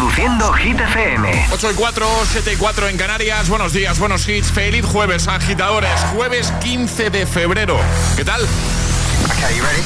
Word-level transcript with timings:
Reproduciendo 0.00 0.50
Hit 0.54 0.80
FM. 0.80 1.46
8 1.52 1.72
y 1.72 1.74
4, 1.74 2.06
7 2.32 2.52
y 2.54 2.56
4 2.56 2.88
en 2.88 2.96
Canarias. 2.96 3.50
Buenos 3.50 3.74
días, 3.74 3.98
buenos 3.98 4.26
hits. 4.26 4.50
Feliz 4.50 4.82
jueves, 4.86 5.28
agitadores. 5.28 6.00
Jueves 6.14 6.54
15 6.62 7.10
de 7.10 7.26
febrero. 7.26 7.78
¿Qué 8.16 8.24
tal? 8.24 8.40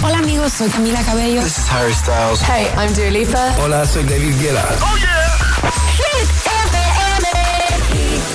Hola 0.05 0.19
amigos, 0.19 0.53
soy 0.53 0.71
Camila 0.71 1.03
Cabello. 1.03 1.43
This 1.43 1.59
is 1.59 1.69
Harry 1.69 1.93
Styles. 1.93 2.41
Hey, 2.43 2.69
I'm 2.77 2.95
Dua 2.95 3.11
Lipa. 3.11 3.57
Hola, 3.61 3.85
soy 3.85 4.05
David 4.05 4.41
Guetta. 4.41 4.65
Oh 4.83 4.97
yeah. 4.99 5.33
Hit 5.97 6.29
FM. 6.47 6.79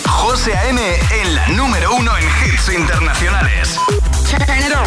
José 0.06 0.58
A.M. 0.58 0.82
en 0.82 1.36
la 1.36 1.48
número 1.48 1.96
uno 1.96 2.12
en 2.18 2.26
hits 2.44 2.68
internacionales. 2.74 3.80
Turn 4.30 4.42
it 4.60 4.74
on. 4.76 4.86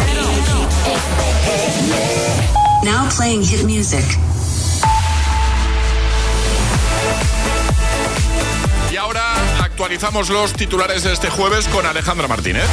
Now 2.85 3.09
playing 3.09 3.41
hit 3.41 3.63
music. 3.63 4.05
Actualizamos 9.73 10.29
los 10.29 10.53
titulares 10.53 11.01
de 11.01 11.13
este 11.13 11.31
jueves 11.31 11.67
con 11.67 11.87
Alejandra 11.87 12.27
Martínez. 12.27 12.69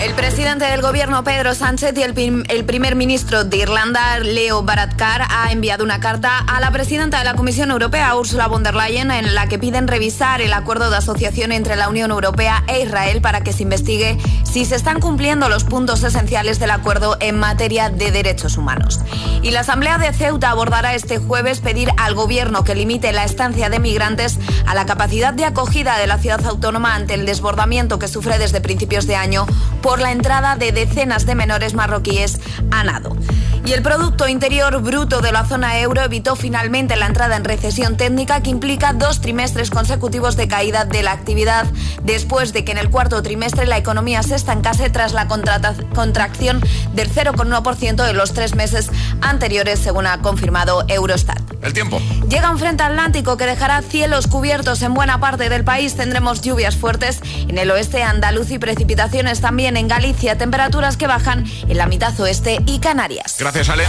El 0.00 0.14
presidente 0.14 0.64
del 0.64 0.80
gobierno 0.80 1.24
Pedro 1.24 1.56
Sánchez 1.56 1.92
y 1.96 2.02
el, 2.02 2.44
el, 2.48 2.64
primer 2.64 2.94
ministro 2.94 3.42
de 3.42 3.56
Irlanda 3.56 4.20
Leo 4.20 4.62
Varadkar 4.62 5.22
ha 5.28 5.50
enviado 5.50 5.82
una 5.82 5.98
carta 5.98 6.38
a 6.38 6.60
la 6.60 6.70
presidenta 6.70 7.18
de 7.18 7.24
la 7.24 7.34
Comisión 7.34 7.72
Europea 7.72 8.14
Ursula 8.14 8.46
von 8.46 8.62
der 8.62 8.76
Leyen 8.76 9.10
en 9.10 9.34
la 9.34 9.48
que 9.48 9.58
piden 9.58 9.88
revisar 9.88 10.40
el 10.40 10.52
acuerdo 10.52 10.88
de 10.88 10.98
asociación 10.98 11.50
entre 11.50 11.74
la 11.74 11.88
Unión 11.88 12.12
Europea 12.12 12.62
e 12.68 12.80
Israel 12.80 13.20
para 13.20 13.40
que 13.40 13.52
se 13.52 13.64
investigue 13.64 14.16
si 14.44 14.64
se 14.64 14.76
están 14.76 15.00
cumpliendo 15.00 15.48
los 15.48 15.64
puntos 15.64 16.04
esenciales 16.04 16.60
del 16.60 16.70
acuerdo 16.70 17.16
en 17.18 17.36
materia 17.36 17.90
de 17.90 18.12
derechos 18.12 18.56
humanos. 18.56 19.00
Y 19.42 19.50
la 19.50 19.60
Asamblea 19.60 19.98
de 19.98 20.12
Ceuta 20.12 20.50
abordará 20.50 20.94
este 20.94 21.18
jueves 21.18 21.58
pedir 21.58 21.90
al 21.96 22.14
gobierno 22.14 22.62
que 22.62 22.76
limite 22.76 23.12
la 23.12 23.24
estancia 23.24 23.68
de 23.68 23.80
migrantes 23.80 24.38
a 24.64 24.74
la 24.74 24.86
capacidad 24.86 25.34
de 25.34 25.44
acogida 25.44 25.98
de 25.98 26.06
la 26.06 26.18
ciudad 26.18 26.44
autónoma 26.46 26.94
ante 26.94 27.14
el 27.14 27.26
desbordamiento 27.26 27.98
que 27.98 28.06
sufre 28.06 28.38
desde 28.38 28.60
principios 28.60 29.08
de 29.08 29.16
año 29.16 29.44
por 29.88 29.97
la 30.00 30.12
entrada 30.12 30.56
de 30.56 30.72
decenas 30.72 31.26
de 31.26 31.34
menores 31.34 31.74
marroquíes 31.74 32.40
a 32.70 32.84
nado. 32.84 33.16
Y 33.64 33.72
el 33.72 33.82
Producto 33.82 34.26
Interior 34.28 34.80
Bruto 34.80 35.20
de 35.20 35.30
la 35.30 35.44
zona 35.44 35.78
euro 35.80 36.00
evitó 36.02 36.36
finalmente 36.36 36.96
la 36.96 37.06
entrada 37.06 37.36
en 37.36 37.44
recesión 37.44 37.98
técnica 37.98 38.40
que 38.40 38.48
implica 38.48 38.94
dos 38.94 39.20
trimestres 39.20 39.70
consecutivos 39.70 40.36
de 40.36 40.48
caída 40.48 40.84
de 40.86 41.02
la 41.02 41.12
actividad 41.12 41.66
después 42.02 42.54
de 42.54 42.64
que 42.64 42.72
en 42.72 42.78
el 42.78 42.88
cuarto 42.88 43.22
trimestre 43.22 43.66
la 43.66 43.76
economía 43.76 44.22
se 44.22 44.36
estancase 44.36 44.88
tras 44.88 45.12
la 45.12 45.28
contracción 45.28 46.62
del 46.94 47.12
0,1% 47.12 48.06
de 48.06 48.12
los 48.14 48.32
tres 48.32 48.54
meses 48.54 48.90
anteriores, 49.20 49.78
según 49.78 50.06
ha 50.06 50.22
confirmado 50.22 50.84
Eurostat. 50.88 51.48
El 51.62 51.72
tiempo. 51.72 52.00
Llega 52.28 52.50
un 52.50 52.58
frente 52.58 52.84
atlántico 52.84 53.36
que 53.36 53.44
dejará 53.44 53.82
cielos 53.82 54.28
cubiertos 54.28 54.80
en 54.82 54.94
buena 54.94 55.18
parte 55.18 55.48
del 55.48 55.64
país. 55.64 55.96
Tendremos 55.96 56.40
lluvias 56.40 56.76
fuertes 56.76 57.20
en 57.48 57.58
el 57.58 57.70
oeste 57.70 58.02
andaluz 58.02 58.50
y 58.50 58.58
precipitaciones 58.58 59.40
también 59.40 59.76
en 59.78 59.88
Galicia. 59.88 60.36
Temperaturas 60.36 60.96
que 60.96 61.06
bajan 61.06 61.44
en 61.68 61.78
la 61.78 61.86
mitad 61.86 62.18
oeste 62.20 62.58
y 62.66 62.78
Canarias. 62.78 63.36
Gracias, 63.38 63.68
Ale. 63.68 63.84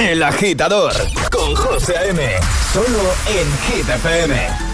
El 0.00 0.22
agitador 0.22 0.92
con 1.30 1.54
José 1.54 1.96
A.M. 1.96 2.22
Solo 2.72 3.14
en 3.28 3.48
Hit 3.68 4.71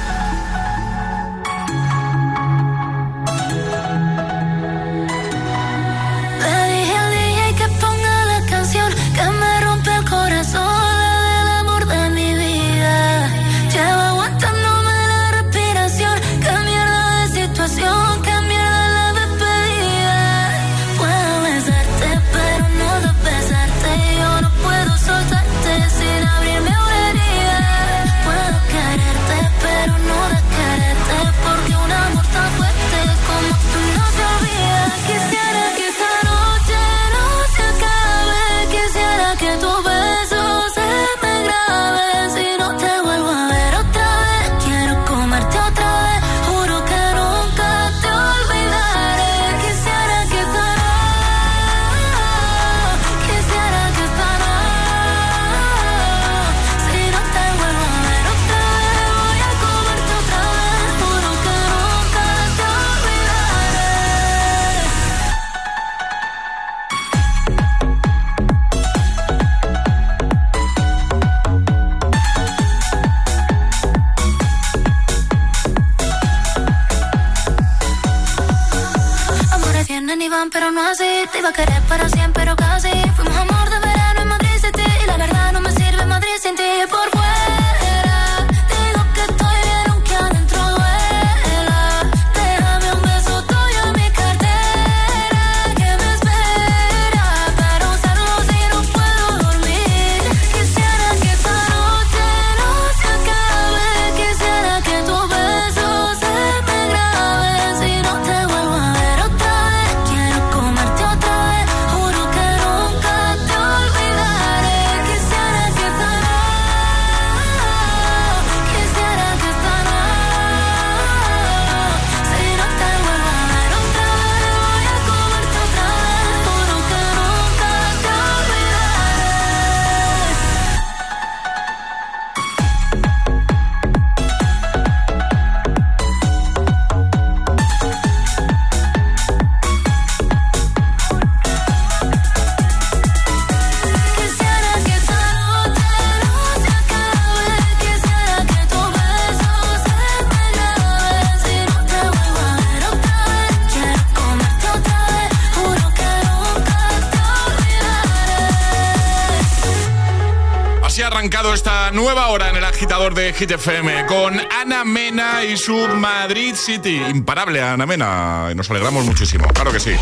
de 163.29 163.35
Hit 163.35 163.51
FM 163.51 164.07
con 164.07 164.41
Ana 164.59 164.85
Mena 164.85 165.45
y 165.45 165.57
su 165.59 165.77
Madrid 165.89 166.55
City. 166.55 166.97
Imparable, 167.11 167.61
Ana 167.63 167.85
Mena. 167.85 168.55
Nos 168.55 168.71
alegramos 168.71 169.05
muchísimo, 169.05 169.47
claro 169.49 169.71
que 169.71 169.81
sí. 169.81 169.93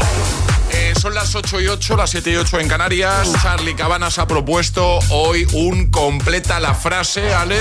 son 1.00 1.12
las 1.12 1.34
8 1.34 1.61
y 1.61 1.67
8, 1.67 1.96
las 1.96 2.11
7 2.11 2.31
y 2.31 2.37
8 2.37 2.61
en 2.61 2.69
Canarias. 2.69 3.32
Charlie 3.43 3.75
Cabanas 3.75 4.19
ha 4.19 4.28
propuesto 4.28 5.00
hoy 5.11 5.44
un 5.55 5.90
completa 5.90 6.61
la 6.61 6.75
frase, 6.75 7.34
Ale. 7.34 7.58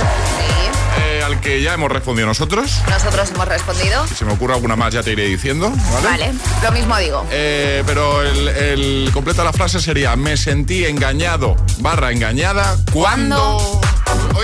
Eh, 0.98 1.24
al 1.26 1.40
que 1.42 1.62
ya 1.62 1.74
hemos 1.74 1.92
respondido 1.92 2.28
nosotros. 2.28 2.82
Nosotros 2.88 3.32
hemos 3.32 3.48
respondido. 3.48 4.06
Si 4.08 4.14
se 4.16 4.26
me 4.26 4.34
ocurre 4.34 4.54
alguna 4.54 4.76
más 4.76 4.94
ya 4.94 5.02
te 5.02 5.14
iré 5.14 5.26
diciendo. 5.26 5.74
Vale, 6.04 6.32
lo 6.64 6.72
mismo 6.74 6.98
digo. 6.98 7.26
Eh, 7.32 7.82
pero 7.88 8.22
el, 8.22 8.48
el 8.50 9.10
completa 9.12 9.44
la 9.44 9.52
frase 9.54 9.80
sería, 9.80 10.16
me 10.16 10.38
sentí 10.38 10.86
engañado 10.86 11.56
barra 11.80 12.12
engañada 12.12 12.78
cuando... 12.94 13.75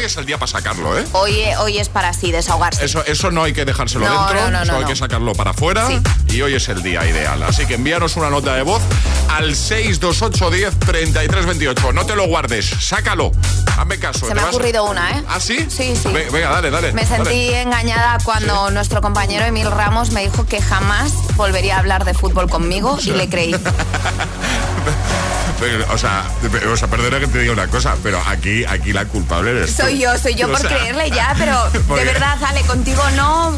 Hoy 0.01 0.05
es 0.05 0.17
el 0.17 0.25
día 0.25 0.39
para 0.39 0.51
sacarlo, 0.51 0.97
¿eh? 0.97 1.05
Hoy, 1.11 1.43
hoy 1.59 1.77
es 1.77 1.87
para 1.87 2.09
así 2.09 2.31
desahogarse. 2.31 2.83
Eso, 2.83 3.05
eso 3.05 3.29
no 3.29 3.43
hay 3.43 3.53
que 3.53 3.65
dejárselo 3.65 4.05
dentro, 4.09 4.63
eso 4.63 4.75
hay 4.75 4.85
que 4.85 4.95
sacarlo 4.95 5.33
para 5.33 5.51
afuera 5.51 5.87
y 6.27 6.41
hoy 6.41 6.55
es 6.55 6.69
el 6.69 6.81
día 6.81 7.05
ideal. 7.07 7.43
Así 7.43 7.67
que 7.67 7.75
envíanos 7.75 8.15
una 8.15 8.31
nota 8.31 8.55
de 8.55 8.63
voz 8.63 8.81
al 9.29 9.55
628 9.55 10.49
10 10.49 10.79
33 10.79 11.45
28. 11.45 11.93
No 11.93 12.03
te 12.07 12.15
lo 12.15 12.25
guardes, 12.25 12.65
sácalo. 12.79 13.31
Hazme 13.77 13.99
caso. 13.99 14.25
Se 14.25 14.33
me 14.33 14.41
ha 14.41 14.47
ocurrido 14.47 14.85
una, 14.85 15.19
¿eh? 15.19 15.23
¿Ah, 15.27 15.39
sí? 15.39 15.67
Sí, 15.69 15.95
sí. 15.95 16.09
venga, 16.09 16.49
dale, 16.49 16.71
dale. 16.71 16.93
Me 16.93 17.05
sentí 17.05 17.53
engañada 17.53 18.17
cuando 18.25 18.71
nuestro 18.71 19.01
compañero 19.01 19.45
Emil 19.45 19.69
Ramos 19.69 20.09
me 20.09 20.23
dijo 20.23 20.47
que 20.47 20.63
jamás 20.63 21.13
volvería 21.35 21.75
a 21.75 21.79
hablar 21.79 22.05
de 22.05 22.15
fútbol 22.15 22.49
conmigo 22.49 22.97
y 23.03 23.11
le 23.11 23.29
creí. 23.29 23.55
o 25.89 25.97
sea, 25.97 26.25
o 26.71 26.77
sea, 26.77 26.87
perdona 26.87 27.19
que 27.19 27.27
te 27.27 27.39
diga 27.39 27.53
una 27.53 27.67
cosa, 27.67 27.95
pero 28.01 28.21
aquí, 28.27 28.65
aquí 28.65 28.93
la 28.93 29.05
culpable 29.05 29.51
eres 29.51 29.71
Soy 29.71 29.99
yo, 29.99 30.17
soy 30.17 30.35
yo 30.35 30.49
por 30.49 30.59
creerle 30.59 31.09
ya, 31.11 31.35
pero 31.37 31.69
de 31.95 32.05
verdad, 32.05 32.37
Ale, 32.43 32.61
contigo 32.61 33.01
no. 33.15 33.57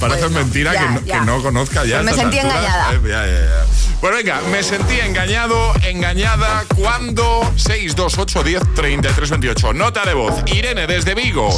Parece 0.00 0.20
pues 0.20 0.32
mentira 0.32 0.72
que, 0.72 1.20
no, 1.26 1.42
conozca 1.42 1.84
ya. 1.84 2.00
Pues 2.00 2.16
me 2.16 2.22
sentí 2.22 2.38
engañada. 2.38 2.88
Bueno, 4.00 4.16
venga, 4.16 4.40
me 4.50 4.62
sentí 4.62 4.98
engañado, 4.98 5.74
engañada 5.82 6.64
cuando 6.74 7.42
628 7.56 8.42
10 8.42 8.74
33 8.74 9.30
28. 9.30 9.72
Nota 9.74 10.06
de 10.06 10.14
voz. 10.14 10.34
Irene 10.46 10.86
desde 10.86 11.14
Vigo. 11.14 11.50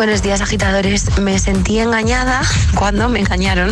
Buenos 0.00 0.22
días, 0.22 0.40
agitadores. 0.40 1.18
Me 1.18 1.38
sentí 1.38 1.78
engañada 1.78 2.40
cuando 2.74 3.10
me 3.10 3.20
engañaron. 3.20 3.70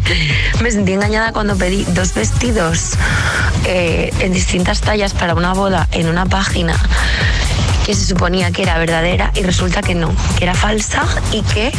me 0.62 0.70
sentí 0.70 0.92
engañada 0.92 1.32
cuando 1.32 1.56
pedí 1.56 1.82
dos 1.88 2.14
vestidos 2.14 2.92
eh, 3.64 4.12
en 4.20 4.32
distintas 4.32 4.80
tallas 4.80 5.12
para 5.12 5.34
una 5.34 5.54
boda 5.54 5.88
en 5.90 6.06
una 6.06 6.24
página 6.24 6.76
que 7.84 7.94
se 7.94 8.06
suponía 8.06 8.52
que 8.52 8.62
era 8.62 8.78
verdadera 8.78 9.32
y 9.34 9.42
resulta 9.42 9.82
que 9.82 9.96
no, 9.96 10.14
que 10.38 10.44
era 10.44 10.54
falsa 10.54 11.04
y 11.32 11.42
que 11.42 11.72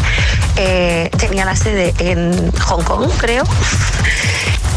eh, 0.57 1.10
tenía 1.18 1.45
la 1.45 1.56
sede 1.56 1.94
en 2.00 2.51
Hong 2.60 2.84
Kong, 2.84 3.10
creo 3.18 3.45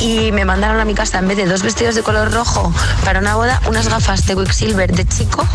y 0.01 0.33
me 0.33 0.45
mandaron 0.45 0.81
a 0.81 0.85
mi 0.85 0.95
casa 0.95 1.19
en 1.19 1.29
vez 1.29 1.37
de 1.37 1.47
dos 1.47 1.63
vestidos 1.63 1.95
de 1.95 2.03
color 2.03 2.33
rojo 2.33 2.73
para 3.05 3.21
una 3.21 3.37
boda, 3.37 3.61
unas 3.69 3.89
gafas 3.89 4.27
de 4.27 4.35
Quicksilver 4.35 4.93
de 4.93 5.07
chico 5.07 5.47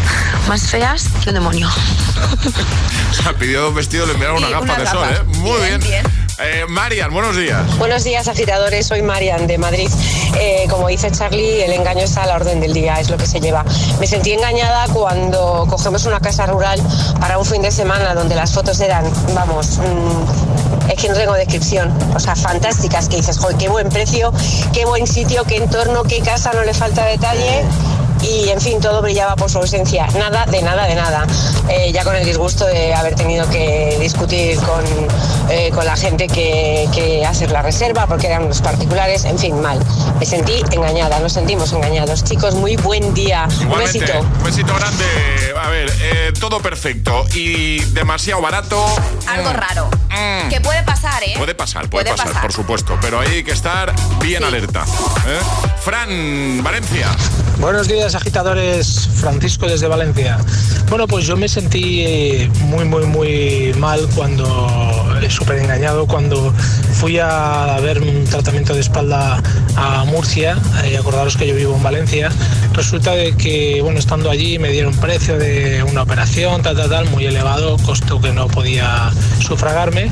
más 0.47 0.67
feas 0.67 1.09
que 1.23 1.29
un 1.29 1.35
demonio. 1.35 1.67
o 3.11 3.13
sea, 3.13 3.33
pidió 3.33 3.61
dos 3.61 3.75
vestidos, 3.75 4.07
le 4.07 4.13
enviaron 4.13 4.37
una 4.37 4.49
gafa 4.49 4.79
de 4.79 4.87
sol, 4.87 5.07
¿eh? 5.11 5.23
Muy 5.39 5.59
bien. 5.79 6.03
Eh, 6.37 6.65
Marian, 6.67 7.13
buenos 7.13 7.37
días. 7.37 7.77
Buenos 7.77 8.03
días, 8.03 8.27
agitadores. 8.27 8.87
Soy 8.87 9.01
Marian 9.01 9.47
de 9.47 9.57
Madrid. 9.57 9.89
Eh, 10.37 10.65
como 10.69 10.89
dice 10.89 11.09
Charlie, 11.09 11.63
el 11.63 11.71
engaño 11.71 12.01
está 12.01 12.23
a 12.23 12.27
la 12.27 12.35
orden 12.35 12.59
del 12.59 12.73
día, 12.73 12.99
es 12.99 13.09
lo 13.09 13.17
que 13.17 13.25
se 13.25 13.39
lleva. 13.39 13.63
Me 13.99 14.07
sentí 14.07 14.33
engañada 14.33 14.85
cuando 14.91 15.65
cogemos 15.69 16.05
una 16.05 16.19
casa 16.19 16.45
rural 16.45 16.81
para 17.21 17.37
un 17.37 17.45
fin 17.45 17.61
de 17.61 17.71
semana 17.71 18.13
donde 18.13 18.35
las 18.35 18.51
fotos 18.51 18.81
eran, 18.81 19.05
vamos, 19.33 19.77
mm, 19.77 20.89
es 20.91 21.01
que 21.01 21.07
no 21.07 21.15
tengo 21.15 21.33
descripción, 21.35 21.93
o 22.13 22.19
sea, 22.19 22.35
fantásticas, 22.35 23.07
que 23.07 23.17
dices, 23.17 23.37
joder, 23.37 23.55
qué 23.55 23.69
buen 23.69 23.87
precio, 23.87 24.33
qué 24.73 24.85
buen 24.85 25.07
sitio, 25.07 25.45
qué 25.45 25.57
entorno, 25.57 26.03
qué 26.03 26.19
casa, 26.19 26.51
no 26.53 26.63
le 26.63 26.73
falta 26.73 27.05
detalle 27.05 27.63
y 28.21 28.49
en 28.49 28.61
fin, 28.61 28.79
todo 28.79 29.01
brillaba 29.01 29.35
por 29.35 29.49
su 29.49 29.57
ausencia. 29.57 30.07
Nada, 30.17 30.45
de 30.45 30.61
nada, 30.61 30.85
de 30.85 30.95
nada. 30.95 31.25
Eh, 31.69 31.91
ya 31.91 32.03
con 32.03 32.15
el 32.15 32.25
disgusto 32.25 32.65
de 32.65 32.93
haber 32.93 33.15
tenido 33.15 33.49
que 33.49 33.97
discutir 33.99 34.57
con, 34.59 34.83
eh, 35.49 35.71
con 35.73 35.85
la 35.85 35.95
gente 35.95 36.27
que, 36.27 36.87
que 36.93 37.25
hace 37.25 37.47
la 37.47 37.61
reserva 37.61 38.07
porque 38.07 38.27
eran 38.27 38.47
los 38.47 38.61
particulares, 38.61 39.25
en 39.25 39.37
fin, 39.37 39.59
mal. 39.61 39.79
Me 40.19 40.25
sentí 40.25 40.63
engañada, 40.71 41.19
nos 41.19 41.33
sentimos 41.33 41.71
engañados. 41.73 42.23
Chicos, 42.23 42.55
muy 42.55 42.75
buen 42.77 43.13
día. 43.13 43.47
un 43.69 43.77
besito. 43.77 44.19
Un 44.19 44.43
besito 44.43 44.73
grande. 44.75 45.05
A 45.61 45.69
ver, 45.69 45.91
eh, 46.01 46.33
todo 46.39 46.59
perfecto 46.61 47.25
y 47.33 47.79
demasiado 47.93 48.41
barato. 48.41 48.83
Algo 49.27 49.51
mm. 49.51 49.55
raro. 49.55 49.89
Mm. 50.09 50.49
Que 50.49 50.61
puede 50.61 50.83
pasar, 50.83 51.23
¿eh? 51.23 51.33
Puede 51.37 51.55
pasar, 51.55 51.89
puede, 51.89 52.13
pasar, 52.13 52.41
por 52.41 52.53
supuesto, 52.53 52.97
pero 53.01 53.19
hay 53.19 53.43
que 53.43 53.51
estar 53.51 53.93
bien 54.21 54.43
alerta. 54.43 54.85
Fran, 55.81 56.63
Valencia. 56.63 57.09
Buenos 57.65 57.87
días 57.87 58.13
agitadores, 58.13 59.09
Francisco 59.15 59.65
desde 59.65 59.87
Valencia. 59.87 60.37
Bueno, 60.87 61.07
pues 61.07 61.25
yo 61.25 61.35
me 61.35 61.49
sentí 61.49 62.01
eh, 62.01 62.51
muy, 62.65 62.85
muy, 62.85 63.07
muy 63.07 63.73
mal 63.79 64.07
cuando, 64.13 65.17
eh, 65.19 65.31
súper 65.31 65.57
engañado, 65.57 66.05
cuando 66.05 66.53
fui 66.93 67.17
a 67.17 67.75
ver 67.81 68.03
un 68.03 68.23
tratamiento 68.25 68.75
de 68.75 68.81
espalda 68.81 69.41
a 69.77 70.03
Murcia, 70.03 70.59
y 70.87 70.93
acordaros 70.93 71.37
que 71.37 71.47
yo 71.47 71.55
vivo 71.55 71.75
en 71.75 71.81
Valencia, 71.81 72.29
resulta 72.73 73.13
de 73.13 73.35
que, 73.35 73.81
bueno, 73.81 73.97
estando 73.97 74.29
allí 74.29 74.59
me 74.59 74.69
dieron 74.69 74.95
precio 74.97 75.39
de 75.39 75.81
una 75.89 76.03
operación, 76.03 76.61
tal, 76.61 76.75
tal, 76.75 76.91
tal, 76.91 77.09
muy 77.09 77.25
elevado, 77.25 77.77
costo 77.77 78.21
que 78.21 78.31
no 78.31 78.45
podía 78.47 79.11
sufragarme 79.39 80.11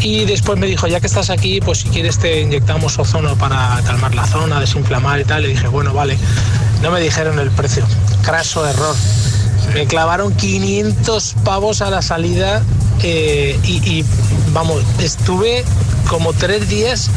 y 0.00 0.24
después 0.24 0.58
me 0.58 0.66
dijo, 0.66 0.86
ya 0.86 1.00
que 1.00 1.08
estás 1.08 1.28
aquí, 1.28 1.60
pues 1.60 1.78
si 1.80 1.88
quieres 1.90 2.18
te 2.18 2.40
inyectamos 2.40 2.98
ozono 2.98 3.34
para 3.36 3.82
calmar 3.84 4.14
la 4.14 4.26
zona, 4.26 4.60
desinflamar 4.60 5.20
y 5.20 5.24
tal. 5.24 5.42
Le 5.42 5.48
dije, 5.48 5.68
bueno, 5.68 5.92
vale. 5.92 6.16
No 6.82 6.90
me 6.90 7.00
dijeron 7.00 7.38
el 7.38 7.50
precio. 7.50 7.84
Craso 8.22 8.66
error. 8.66 8.94
Me 9.74 9.86
clavaron 9.86 10.34
500 10.34 11.34
pavos 11.44 11.82
a 11.82 11.90
la 11.90 12.02
salida 12.02 12.62
eh, 13.02 13.58
y, 13.64 14.04
vamos, 14.52 14.82
estuve 15.00 15.64
como 16.08 16.32
tres 16.32 16.68
días 16.68 17.10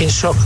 en 0.00 0.08
shock. 0.08 0.36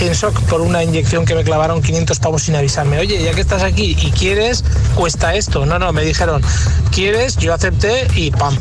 En 0.00 0.12
shock 0.12 0.38
por 0.42 0.60
una 0.60 0.82
inyección 0.82 1.24
que 1.24 1.34
me 1.34 1.44
clavaron 1.44 1.82
500 1.82 2.18
pavos 2.18 2.42
sin 2.42 2.56
avisarme. 2.56 2.98
Oye, 2.98 3.22
ya 3.22 3.32
que 3.32 3.40
estás 3.40 3.62
aquí 3.62 3.96
y 4.00 4.10
quieres, 4.12 4.64
cuesta 4.94 5.34
esto. 5.34 5.66
No, 5.66 5.78
no, 5.78 5.92
me 5.92 6.04
dijeron, 6.04 6.42
¿quieres? 6.90 7.36
Yo 7.36 7.54
acepté 7.54 8.06
y 8.14 8.30
pam, 8.30 8.56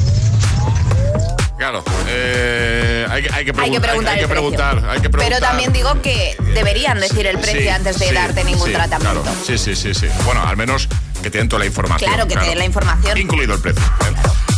Claro, 1.60 1.84
eh, 2.08 3.06
hay, 3.10 3.22
que 3.44 3.54
preguntar, 3.54 4.08
hay, 4.08 4.22
que 4.22 4.28
preguntar, 4.30 4.82
Pero 5.12 5.40
también 5.40 5.74
digo 5.74 6.02
que 6.02 6.38
deberían 6.56 7.02
decir 7.02 7.28
el 7.28 7.38
precio 7.38 7.74
antes 7.74 8.00
de 8.00 8.14
darte 8.14 8.46
ningún 8.46 8.72
tratamiento. 8.72 9.26
Sí, 9.46 9.58
sí, 9.58 9.76
sí, 9.76 9.94
sí. 9.94 10.08
Bueno, 10.24 10.42
al 10.48 10.56
menos 10.56 10.88
que 11.22 11.30
te 11.30 11.38
den 11.38 11.50
toda 11.50 11.60
la 11.60 11.66
información. 11.66 12.10
Claro, 12.10 12.30
que 12.30 12.38
te 12.38 12.46
den 12.46 12.60
la 12.60 12.64
información. 12.64 13.18
Incluido 13.18 13.56
el 13.56 13.60
precio. 13.60 13.84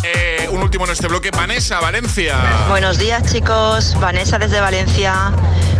Eh, 0.03 0.47
un 0.51 0.61
último 0.61 0.85
en 0.85 0.91
este 0.91 1.07
bloque, 1.07 1.31
Vanessa, 1.31 1.79
Valencia. 1.79 2.37
Buenos 2.69 2.99
días, 2.99 3.23
chicos. 3.31 3.99
Vanessa 3.99 4.37
desde 4.37 4.59
Valencia. 4.59 5.31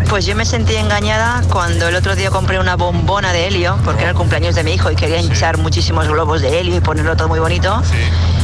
Pues 0.08 0.26
yo 0.26 0.34
me 0.34 0.44
sentí 0.44 0.74
engañada 0.74 1.42
cuando 1.48 1.86
el 1.86 1.94
otro 1.94 2.16
día 2.16 2.30
compré 2.30 2.58
una 2.58 2.74
bombona 2.74 3.32
de 3.32 3.46
helio, 3.46 3.78
porque 3.84 4.00
era 4.00 4.10
el 4.10 4.16
cumpleaños 4.16 4.56
de 4.56 4.64
mi 4.64 4.74
hijo 4.74 4.90
y 4.90 4.96
quería 4.96 5.18
hinchar 5.18 5.56
muchísimos 5.58 6.08
globos 6.08 6.42
de 6.42 6.58
helio 6.58 6.76
y 6.76 6.80
ponerlo 6.80 7.16
todo 7.16 7.28
muy 7.28 7.38
bonito. 7.38 7.80
Sí 7.84 8.41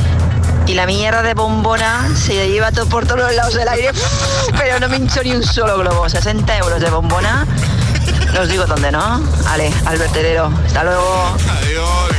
y 0.69 0.75
la 0.75 0.87
mierda 0.87 1.23
de 1.23 1.33
bombona 1.33 2.15
se 2.15 2.49
lleva 2.49 2.71
todo 2.71 2.87
por 2.87 3.07
todos 3.07 3.21
los 3.21 3.35
lados 3.35 3.55
del 3.55 3.67
aire, 3.69 3.91
pero 4.57 4.79
no 4.79 4.89
me 4.89 4.97
hincho 4.97 5.23
ni 5.23 5.33
un 5.33 5.43
solo 5.43 5.79
globo. 5.79 6.09
60 6.09 6.59
euros 6.59 6.81
de 6.81 6.91
bombona. 6.91 7.47
No 8.35 8.41
os 8.43 8.49
digo 8.49 8.67
dónde, 8.67 8.93
¿no? 8.93 9.23
Ale, 9.49 9.73
al 9.87 9.99
vertedero. 9.99 10.53
Hasta 10.67 10.85
luego. 10.85 11.37
Adiós. 11.59 12.19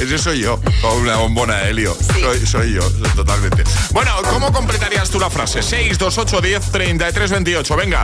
Ese 0.00 0.18
soy 0.18 0.40
yo, 0.40 0.60
con 0.80 0.98
una 0.98 1.16
bombona 1.16 1.58
de 1.58 1.70
helio. 1.70 1.96
Soy, 2.46 2.72
yo, 2.72 2.88
totalmente. 3.14 3.64
Bueno, 3.90 4.12
¿cómo 4.30 4.52
completarías 4.52 5.10
tú 5.10 5.18
la 5.18 5.28
frase? 5.28 5.62
6, 5.62 5.98
2, 5.98 6.18
8, 6.18 6.40
10, 6.40 6.70
33, 6.70 7.30
28. 7.30 7.76
Venga. 7.76 8.02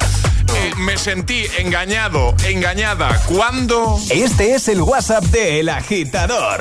Eh, 0.55 0.73
me 0.77 0.99
sentí 0.99 1.47
engañado, 1.59 2.35
engañada. 2.45 3.21
¿Cuándo? 3.27 3.99
Este 4.11 4.55
es 4.55 4.69
el 4.69 4.83
WhatsApp 4.83 5.25
de 5.25 5.61
El 5.61 5.69
Agitador. 5.69 6.61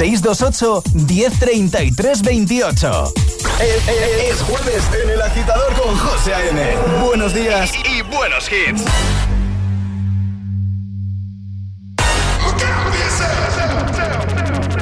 628 0.00 0.94
1033 0.94 2.22
28. 2.22 3.12
Es, 3.60 4.40
jueves 4.40 4.82
en 5.02 5.10
el 5.10 5.20
agitador 5.20 5.74
con 5.74 5.94
José 5.94 6.32
A.M. 6.32 7.04
Buenos 7.04 7.34
días 7.34 7.70
y, 7.84 8.00
buenos 8.10 8.48
hits. 8.50 8.82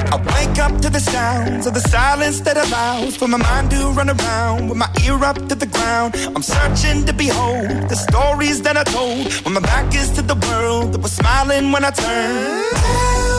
I 0.09 0.15
wake 0.15 0.57
up 0.57 0.79
to 0.79 0.89
the 0.89 1.01
sounds 1.01 1.67
of 1.67 1.73
the 1.73 1.81
silence 1.81 2.39
that 2.39 2.55
allows 2.55 3.17
for 3.17 3.27
my 3.27 3.39
mind 3.39 3.71
to 3.71 3.91
run 3.91 4.09
around 4.09 4.69
with 4.69 4.77
my 4.77 4.89
ear 5.05 5.21
up 5.25 5.35
to 5.49 5.55
the 5.55 5.67
ground. 5.67 6.15
I'm 6.33 6.41
searching 6.41 7.03
to 7.05 7.11
behold 7.11 7.89
the 7.89 7.95
stories 7.95 8.61
that 8.61 8.77
I 8.77 8.85
told 8.85 9.33
when 9.43 9.55
my 9.55 9.59
back 9.59 9.93
is 9.93 10.11
to 10.11 10.21
the 10.21 10.35
world 10.47 10.93
that 10.93 11.01
was 11.01 11.11
smiling 11.11 11.73
when 11.73 11.83
I 11.83 11.91
turned. 11.91 13.38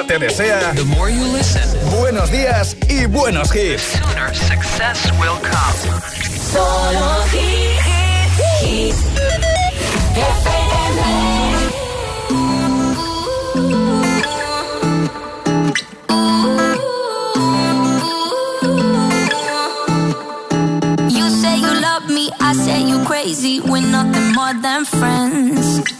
agitador 0.00 0.06
te 0.06 0.18
desea 0.18 0.72
The 0.74 0.84
more 0.84 1.10
you 1.10 1.24
listen, 1.32 1.62
buenos 1.98 2.30
días 2.30 2.76
y 2.88 3.06
buenos 3.06 3.54
hits. 3.54 3.82
Sooner 3.82 4.34
success 4.34 5.10
will 5.18 5.38
come. 5.42 6.00
Solo 6.52 7.22
hit, 7.32 7.80
hit, 7.80 8.94
You 21.08 21.28
say 21.30 21.58
you 21.58 21.80
love 21.80 22.08
me, 22.08 22.30
I 22.40 22.54
say 22.54 22.82
you 22.82 23.04
crazy. 23.04 23.60
We're 23.60 23.80
nothing 23.80 24.32
more 24.32 24.54
than 24.62 24.84
friends. 24.84 25.99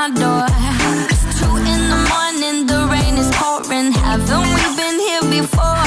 my 0.00 0.08
door. 0.22 0.46
It's 1.12 1.24
two 1.38 1.56
in 1.72 1.82
the 1.92 2.00
morning, 2.12 2.58
the 2.70 2.80
rain 2.92 3.14
is 3.22 3.30
pouring. 3.36 3.92
Haven't 3.92 4.48
we 4.56 4.64
been 4.78 4.98
here 5.08 5.24
before? 5.38 5.84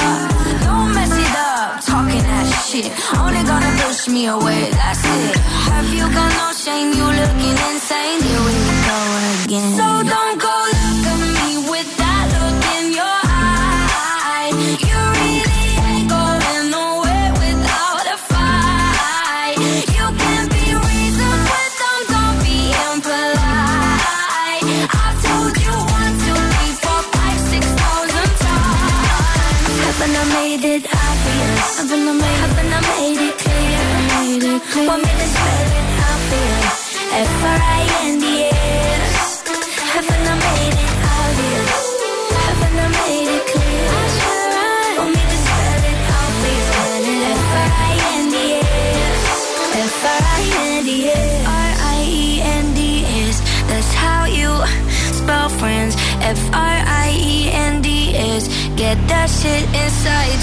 Don't 0.66 0.90
mess 0.94 1.14
it 1.24 1.34
up, 1.50 1.82
talking 1.82 2.22
that 2.30 2.46
shit. 2.66 2.86
Only 3.18 3.42
gonna 3.50 3.72
push 3.82 4.06
me 4.14 4.26
away, 4.26 4.70
that's 4.70 5.02
it. 5.02 5.34
Have 5.66 5.88
you 5.98 6.06
got 6.18 6.30
no 6.40 6.48
shame? 6.64 6.90
You 6.98 7.06
looking 7.22 7.56
insane. 7.70 8.20
Here 8.26 8.42
we 8.46 8.54
go 8.88 8.98
again. 9.34 9.70
So 9.78 9.86
don't 10.12 10.23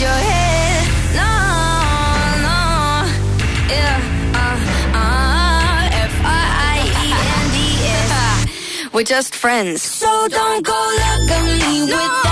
your 0.02 0.10
head. 0.10 0.88
No, 1.22 1.32
no, 2.48 2.60
yeah, 3.70 4.02
uh, 4.34 4.98
uh. 4.98 5.22
We're 8.94 9.04
just 9.04 9.36
friends. 9.36 9.82
So 9.84 10.28
don't 10.28 10.66
go 10.66 10.74
look 10.74 11.32
at 11.32 11.44
me 11.46 11.82
with 11.84 11.92
that 11.92 12.31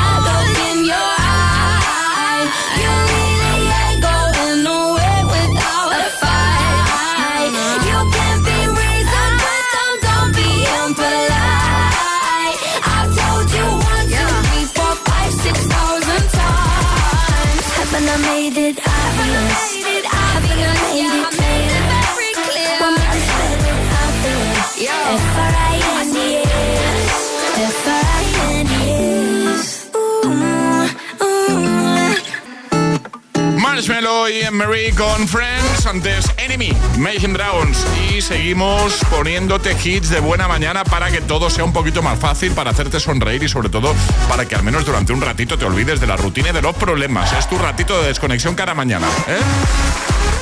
Marshmello 34.30 34.48
y 34.48 34.52
Marie 34.52 34.94
con 34.94 35.28
Friends, 35.28 35.86
antes 35.88 36.26
Enemy, 36.38 36.72
Imagine 36.96 37.34
Dragons. 37.34 37.84
Y 38.12 38.22
seguimos 38.22 38.94
poniéndote 39.10 39.76
hits 39.84 40.10
de 40.10 40.20
buena 40.20 40.48
mañana 40.48 40.84
para 40.84 41.10
que 41.10 41.22
todo 41.22 41.50
sea 41.50 41.64
un 41.64 41.74
poquito 41.74 42.02
más 42.04 42.20
fácil, 42.20 42.52
para 42.52 42.70
hacerte 42.72 43.00
sonreír 43.00 43.42
y 43.44 43.50
sobre 43.50 43.70
todo 43.70 43.94
para 44.28 44.46
que 44.46 44.56
al 44.56 44.64
menos 44.64 44.86
durante 44.86 45.14
un 45.14 45.22
ratito 45.22 45.58
te 45.58 45.66
olvides 45.66 46.00
de 46.00 46.08
la 46.08 46.16
rutina 46.16 46.50
y 46.50 46.52
de 46.54 46.62
los 46.62 46.76
problemas. 46.76 47.34
Es 47.34 47.50
tu 47.50 47.58
ratito 47.58 48.00
de 48.02 48.08
desconexión 48.10 48.54
cada 48.56 48.74
mañana. 48.76 49.08
¿eh? 49.28 49.40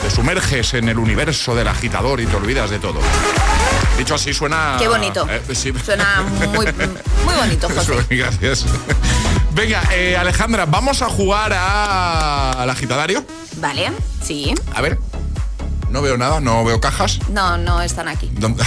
Te 0.03 0.11
sumerges 0.11 0.73
en 0.73 0.89
el 0.89 0.99
universo 0.99 1.55
del 1.55 1.67
agitador 1.69 2.19
y 2.19 2.25
te 2.25 2.35
olvidas 2.35 2.69
de 2.69 2.79
todo. 2.79 2.99
Dicho 3.97 4.15
así 4.15 4.33
suena... 4.33 4.75
Qué 4.79 4.87
bonito. 4.87 5.25
Eh, 5.29 5.41
sí. 5.55 5.73
Suena 5.83 6.23
muy, 6.53 6.65
muy 7.25 7.35
bonito, 7.35 7.69
José. 7.75 7.93
Gracias. 8.09 8.65
Venga, 9.51 9.81
eh, 9.93 10.15
Alejandra, 10.17 10.65
vamos 10.65 11.01
a 11.01 11.07
jugar 11.09 11.53
a- 11.53 12.51
al 12.51 12.69
agitadario. 12.69 13.25
Vale, 13.59 13.91
sí. 14.21 14.53
A 14.75 14.81
ver, 14.81 14.99
no 15.89 16.01
veo 16.01 16.17
nada, 16.17 16.39
no 16.39 16.63
veo 16.63 16.79
cajas. 16.79 17.19
No, 17.29 17.57
no 17.57 17.81
están 17.81 18.07
aquí. 18.07 18.29
¿Dónde, 18.33 18.63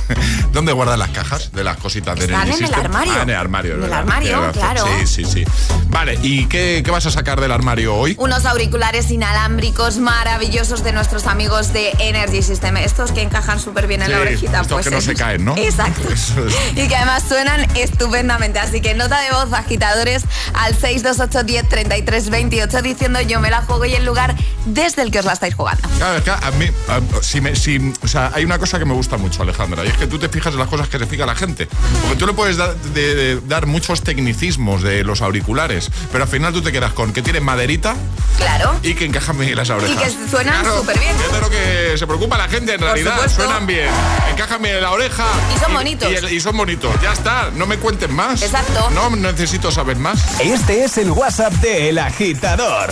¿Dónde 0.54 0.72
guardan 0.72 1.00
las 1.00 1.10
cajas 1.10 1.50
de 1.52 1.64
las 1.64 1.76
cositas 1.78 2.16
de 2.16 2.26
Están 2.26 2.46
Energy 2.46 2.62
en 2.64 2.68
el 2.68 2.74
armario. 2.74 3.12
Ah, 3.16 3.22
en 3.22 3.30
el 3.30 3.36
armario. 3.36 3.84
En 3.84 3.92
armario, 3.92 4.52
claro. 4.52 4.84
Sí, 5.00 5.06
sí, 5.06 5.24
sí. 5.24 5.44
Vale, 5.88 6.16
¿y 6.22 6.46
qué, 6.46 6.80
qué 6.84 6.90
vas 6.92 7.04
a 7.06 7.10
sacar 7.10 7.40
del 7.40 7.50
armario 7.50 7.94
hoy? 7.96 8.14
Unos 8.18 8.44
auriculares 8.46 9.10
inalámbricos 9.10 9.98
maravillosos 9.98 10.84
de 10.84 10.92
nuestros 10.92 11.26
amigos 11.26 11.72
de 11.72 11.90
Energy 11.98 12.40
System. 12.40 12.76
Estos 12.76 13.10
que 13.10 13.22
encajan 13.22 13.58
súper 13.58 13.88
bien 13.88 14.02
en 14.02 14.12
la 14.12 14.20
orejita. 14.20 14.60
estos 14.60 14.72
pues 14.74 14.86
que 14.88 14.94
no 14.94 15.00
se 15.00 15.14
caen, 15.16 15.44
¿no? 15.44 15.56
Exacto. 15.56 16.08
Y 16.76 16.86
que 16.88 16.96
además 16.96 17.24
suenan 17.28 17.66
estupendamente. 17.76 18.58
Así 18.60 18.80
que 18.80 18.94
nota 18.94 19.20
de 19.22 19.30
voz, 19.32 19.52
agitadores, 19.52 20.22
al 20.54 20.74
628 20.76 21.42
10 21.44 21.68
33 21.68 22.30
28 22.30 22.82
diciendo 22.82 23.20
yo 23.22 23.40
me 23.40 23.50
la 23.50 23.62
juego 23.62 23.84
y 23.86 23.94
el 23.94 24.04
lugar 24.04 24.34
desde 24.66 25.02
el 25.02 25.10
que 25.10 25.18
os 25.18 25.24
la 25.24 25.32
estáis 25.32 25.54
jugando. 25.54 25.88
Claro, 25.98 26.18
es 26.18 26.22
que 26.24 26.30
a 26.30 26.50
mí, 26.52 26.66
a- 26.88 27.22
si 27.22 27.40
me, 27.40 27.56
si, 27.56 27.92
o 28.02 28.08
sea, 28.08 28.30
hay 28.34 28.44
una 28.44 28.58
cosa 28.58 28.78
que 28.78 28.84
me 28.84 28.94
gusta 28.94 29.16
mucho, 29.16 29.42
Alejandra, 29.42 29.84
y 29.84 29.88
es 29.88 29.96
que 29.96 30.06
tú 30.06 30.18
te 30.18 30.28
fijas 30.28 30.43
en 30.52 30.58
las 30.58 30.68
cosas 30.68 30.88
que 30.88 30.98
se 30.98 31.06
fija 31.06 31.24
la 31.26 31.34
gente. 31.34 31.66
Porque 32.02 32.16
tú 32.16 32.26
le 32.26 32.32
puedes 32.34 32.56
dar, 32.56 32.74
de- 32.76 33.14
de- 33.14 33.40
dar 33.46 33.66
muchos 33.66 34.02
tecnicismos 34.02 34.82
de 34.82 35.02
los 35.04 35.22
auriculares, 35.22 35.90
pero 36.12 36.24
al 36.24 36.30
final 36.30 36.52
tú 36.52 36.60
te 36.62 36.70
quedas 36.72 36.92
con 36.92 37.12
que 37.12 37.22
tienen 37.22 37.42
maderita 37.44 37.94
Claro. 38.36 38.74
y 38.82 38.94
que 38.94 39.04
encajan 39.06 39.38
bien 39.38 39.56
las 39.56 39.70
orejas. 39.70 40.02
que 40.02 40.28
suenan 40.30 40.60
Claro, 40.62 40.80
superbién. 40.80 41.14
Es 41.16 41.32
de 41.32 41.40
lo 41.40 41.50
que 41.50 41.94
se 41.98 42.06
preocupa 42.06 42.36
la 42.38 42.48
gente 42.48 42.74
en 42.74 42.80
realidad. 42.80 43.14
supuesto. 43.14 43.42
Suenan 43.42 43.66
bien, 43.66 43.88
encajan 44.32 44.60
bien 44.62 44.76
en 44.76 44.82
la 44.82 44.90
oreja. 44.92 45.24
Y 45.54 45.58
son 45.58 45.72
bonitos. 45.72 46.08
Y, 46.30 46.34
y 46.36 46.40
son 46.40 46.56
bonitos. 46.56 46.94
Ya 47.02 47.12
está, 47.12 47.50
no 47.54 47.66
me 47.66 47.76
cuenten 47.78 48.12
más. 48.14 48.42
Exacto. 48.42 48.90
No 48.90 49.10
necesito 49.16 49.70
saber 49.70 49.96
más. 49.96 50.40
Este 50.40 50.84
es 50.84 50.98
el 50.98 51.10
WhatsApp 51.10 51.52
de 51.54 51.88
El 51.90 51.98
Agitador. 51.98 52.90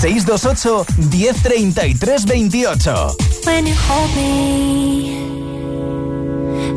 628 0.00 0.86
1033 1.10 2.24
28. 2.26 3.16
When 3.46 3.66
you 3.66 3.74
hold 3.88 4.14
me, 4.14 5.37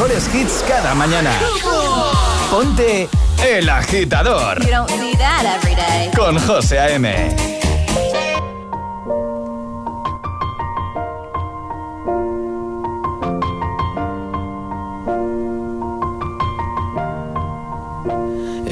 Mejores 0.00 0.30
hits 0.34 0.64
cada 0.66 0.94
mañana. 0.94 1.30
Ponte 2.50 3.08
El 3.46 3.68
Agitador 3.68 4.62
You 4.64 4.70
don't 4.70 4.88
see 4.88 5.14
that 5.16 5.44
every 5.44 5.74
day. 5.74 6.10
con 6.16 6.38
José 6.38 6.78
A.M. 6.78 7.06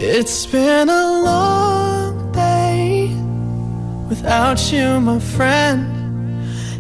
It's 0.00 0.46
been 0.46 0.88
a 0.88 1.22
long 1.22 2.32
day 2.32 3.12
without 4.08 4.72
you, 4.72 4.98
my 5.00 5.18
friend. 5.20 5.86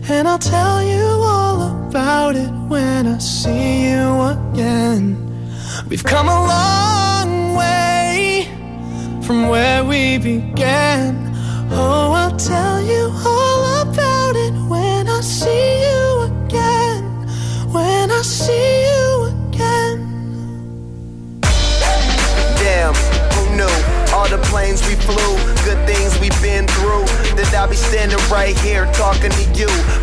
And 0.08 0.26
I'll 0.26 0.38
tell 0.38 0.82
you 0.82 1.04
all 1.22 1.47
about 1.88 2.36
it 2.36 2.50
when 2.68 3.06
I 3.06 3.16
see 3.16 3.88
you 3.88 4.04
again. 4.36 5.16
We've 5.88 6.04
come 6.04 6.28
a 6.28 6.40
long 6.54 7.56
way 7.56 8.46
from 9.22 9.48
where 9.48 9.82
we 9.84 10.18
began. 10.18 11.16
Oh, 11.70 12.12
I'll 12.12 12.36
tell 12.36 12.82
you 12.82 13.04
all 13.24 13.62
about 13.82 14.36
it 14.36 14.52
when 14.68 15.08
I 15.08 15.20
see 15.22 15.66
you 15.86 16.04
again. 16.30 17.04
When 17.72 18.10
I 18.10 18.20
see 18.20 18.68
you 18.88 19.08
again. 19.32 19.98
Damn, 22.60 22.94
who 23.32 23.44
knew? 23.56 23.76
All 24.14 24.28
the 24.28 24.40
planes 24.50 24.86
we 24.86 24.94
flew, 25.08 25.32
good 25.64 25.80
things 25.86 26.18
we've 26.20 26.42
been 26.42 26.66
through. 26.68 27.06
That 27.36 27.54
I'll 27.54 27.68
be 27.68 27.76
standing 27.76 28.18
right 28.30 28.58
here 28.58 28.84
talking 28.92 29.30
to 29.30 29.44
you 29.54 29.68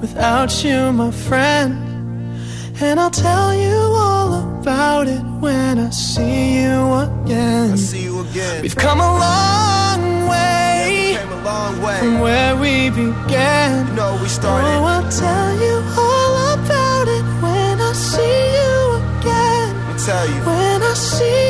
without 0.00 0.64
you, 0.64 0.92
my 0.92 1.10
friend. 1.10 1.72
And 2.82 2.98
I'll 2.98 3.10
tell 3.10 3.54
you 3.54 3.76
all 4.04 4.58
about 4.60 5.06
it 5.06 5.22
when 5.40 5.78
I 5.78 5.90
see 5.90 6.62
you 6.62 6.94
again. 7.06 7.72
I 7.72 7.76
see 7.76 8.04
you 8.04 8.20
again. 8.20 8.62
We've 8.62 8.76
come 8.76 9.00
a 9.00 9.12
long 9.26 10.28
way, 10.28 11.12
yeah, 11.12 11.34
a 11.34 11.40
long 11.44 11.82
way. 11.82 11.98
from 11.98 12.20
where 12.20 12.56
we 12.56 12.88
began. 12.90 13.86
You 13.88 13.92
know 13.94 14.18
we 14.22 14.28
started. 14.28 14.66
Oh, 14.66 14.84
I'll 14.84 15.10
tell 15.10 15.52
you 15.64 15.76
all 16.04 16.54
about 16.54 17.06
it 17.08 17.24
when 17.42 17.80
I 17.80 17.92
see 17.92 18.40
you 18.58 18.76
again. 19.20 19.76
I'll 19.90 19.98
tell 19.98 20.26
you. 20.26 20.40
When 20.46 20.82
I 20.82 20.94
see 20.94 21.49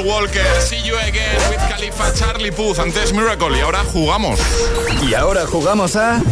Paul 0.00 0.06
Walker. 0.06 0.60
See 0.60 0.82
you 0.82 0.96
again 0.96 1.36
with 1.50 1.58
Khalifa 1.68 2.12
Charlie 2.14 2.50
Puth. 2.50 2.78
Antes 2.78 3.12
Miracle 3.12 3.56
y 3.56 3.60
ahora 3.60 3.84
jugamos. 3.84 4.40
Y 5.02 5.14
ahora 5.14 5.46
jugamos 5.46 5.96
a 5.96 6.22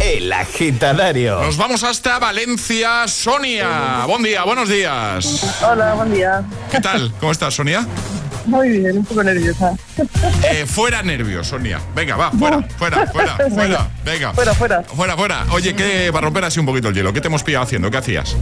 El 0.00 0.32
Agitadario. 0.32 1.40
Nos 1.40 1.56
vamos 1.56 1.82
hasta 1.82 2.18
Valencia, 2.18 3.08
Sonia. 3.08 4.04
Buen 4.06 4.22
día, 4.22 4.44
buenos 4.44 4.68
días. 4.68 5.62
Hola, 5.62 5.94
buen 5.94 6.12
día. 6.12 6.44
¿Qué 6.70 6.80
tal? 6.80 7.12
¿Cómo 7.18 7.32
estás, 7.32 7.54
Sonia? 7.54 7.86
Muy 8.46 8.68
bien, 8.68 8.98
un 8.98 9.04
poco 9.04 9.24
nerviosa. 9.24 9.74
Eh, 10.48 10.64
fuera 10.66 11.02
nervios, 11.02 11.48
Sonia. 11.48 11.80
Venga, 11.96 12.16
va, 12.16 12.30
fuera, 12.30 12.62
fuera, 12.78 13.06
fuera, 13.08 13.36
fuera. 13.36 13.88
Venga. 14.04 14.32
Fuera, 14.34 14.54
fuera. 14.54 14.82
Fuera, 14.84 15.16
fuera. 15.16 15.46
Oye, 15.50 15.74
¿qué, 15.74 16.10
para 16.12 16.26
romper 16.26 16.44
así 16.44 16.60
un 16.60 16.66
poquito 16.66 16.88
el 16.88 16.94
hielo, 16.94 17.12
¿qué 17.12 17.20
te 17.20 17.26
hemos 17.26 17.42
pillado 17.42 17.64
haciendo? 17.64 17.90
¿Qué 17.90 17.96
hacías? 17.96 18.36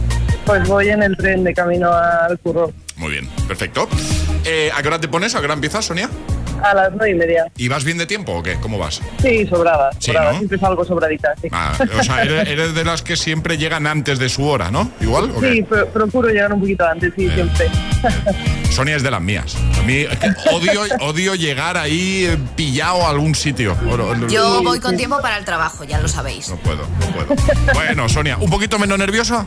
Pues 0.45 0.67
voy 0.67 0.89
en 0.89 1.01
el 1.01 1.17
tren 1.17 1.43
de 1.43 1.53
camino 1.55 1.91
al 1.91 2.37
curro. 2.37 2.71
Muy 2.97 3.11
bien, 3.11 3.27
perfecto. 3.47 3.89
Eh, 4.45 4.69
¿A 4.73 4.81
qué 4.81 4.87
hora 4.87 4.99
te 5.01 5.07
pones? 5.07 5.33
¿A 5.33 5.39
qué 5.39 5.45
hora 5.45 5.55
empiezas, 5.55 5.85
Sonia? 5.85 6.09
A 6.63 6.73
las 6.73 6.91
nueve 6.91 7.11
y 7.11 7.15
media. 7.15 7.45
¿Y 7.57 7.67
vas 7.67 7.83
bien 7.83 7.97
de 7.97 8.05
tiempo 8.05 8.33
o 8.33 8.41
qué? 8.43 8.55
¿Cómo 8.61 8.77
vas? 8.77 9.01
Sí, 9.21 9.45
sobrada. 9.47 9.91
Sí, 9.99 10.07
sobrada. 10.07 10.31
¿no? 10.31 10.37
Siempre 10.39 10.57
salgo 10.59 10.85
sobradita, 10.85 11.33
sí. 11.41 11.47
Ah, 11.51 11.73
o 11.99 12.03
sea, 12.03 12.23
eres, 12.23 12.47
eres 12.47 12.73
de 12.75 12.83
las 12.83 13.01
que 13.01 13.15
siempre 13.15 13.57
llegan 13.57 13.85
antes 13.87 14.19
de 14.19 14.29
su 14.29 14.45
hora, 14.47 14.71
¿no? 14.71 14.89
¿Igual? 15.01 15.31
¿o 15.35 15.39
qué? 15.39 15.51
Sí, 15.53 15.61
pro- 15.63 15.87
procuro 15.89 16.29
llegar 16.29 16.51
un 16.53 16.59
poquito 16.61 16.85
antes, 16.87 17.13
sí, 17.15 17.29
siempre. 17.29 17.69
Sonia 18.71 18.95
es 18.95 19.03
de 19.03 19.11
las 19.11 19.21
mías. 19.21 19.55
A 19.79 19.83
mí 19.83 19.99
es 19.99 20.17
que 20.19 20.29
odio, 20.51 20.81
odio 21.01 21.35
llegar 21.35 21.77
ahí 21.77 22.25
eh, 22.25 22.37
pillado 22.55 23.05
a 23.05 23.09
algún 23.09 23.35
sitio. 23.35 23.75
Yo 24.29 24.61
voy 24.63 24.79
con 24.79 24.97
tiempo 24.97 25.19
para 25.21 25.37
el 25.37 25.45
trabajo, 25.45 25.83
ya 25.83 25.99
lo 25.99 26.07
sabéis. 26.07 26.49
No 26.49 26.57
puedo, 26.57 26.83
no 26.99 27.05
puedo. 27.07 27.73
Bueno, 27.73 28.09
Sonia, 28.09 28.37
¿un 28.39 28.49
poquito 28.49 28.77
menos 28.79 28.97
nerviosa? 28.97 29.45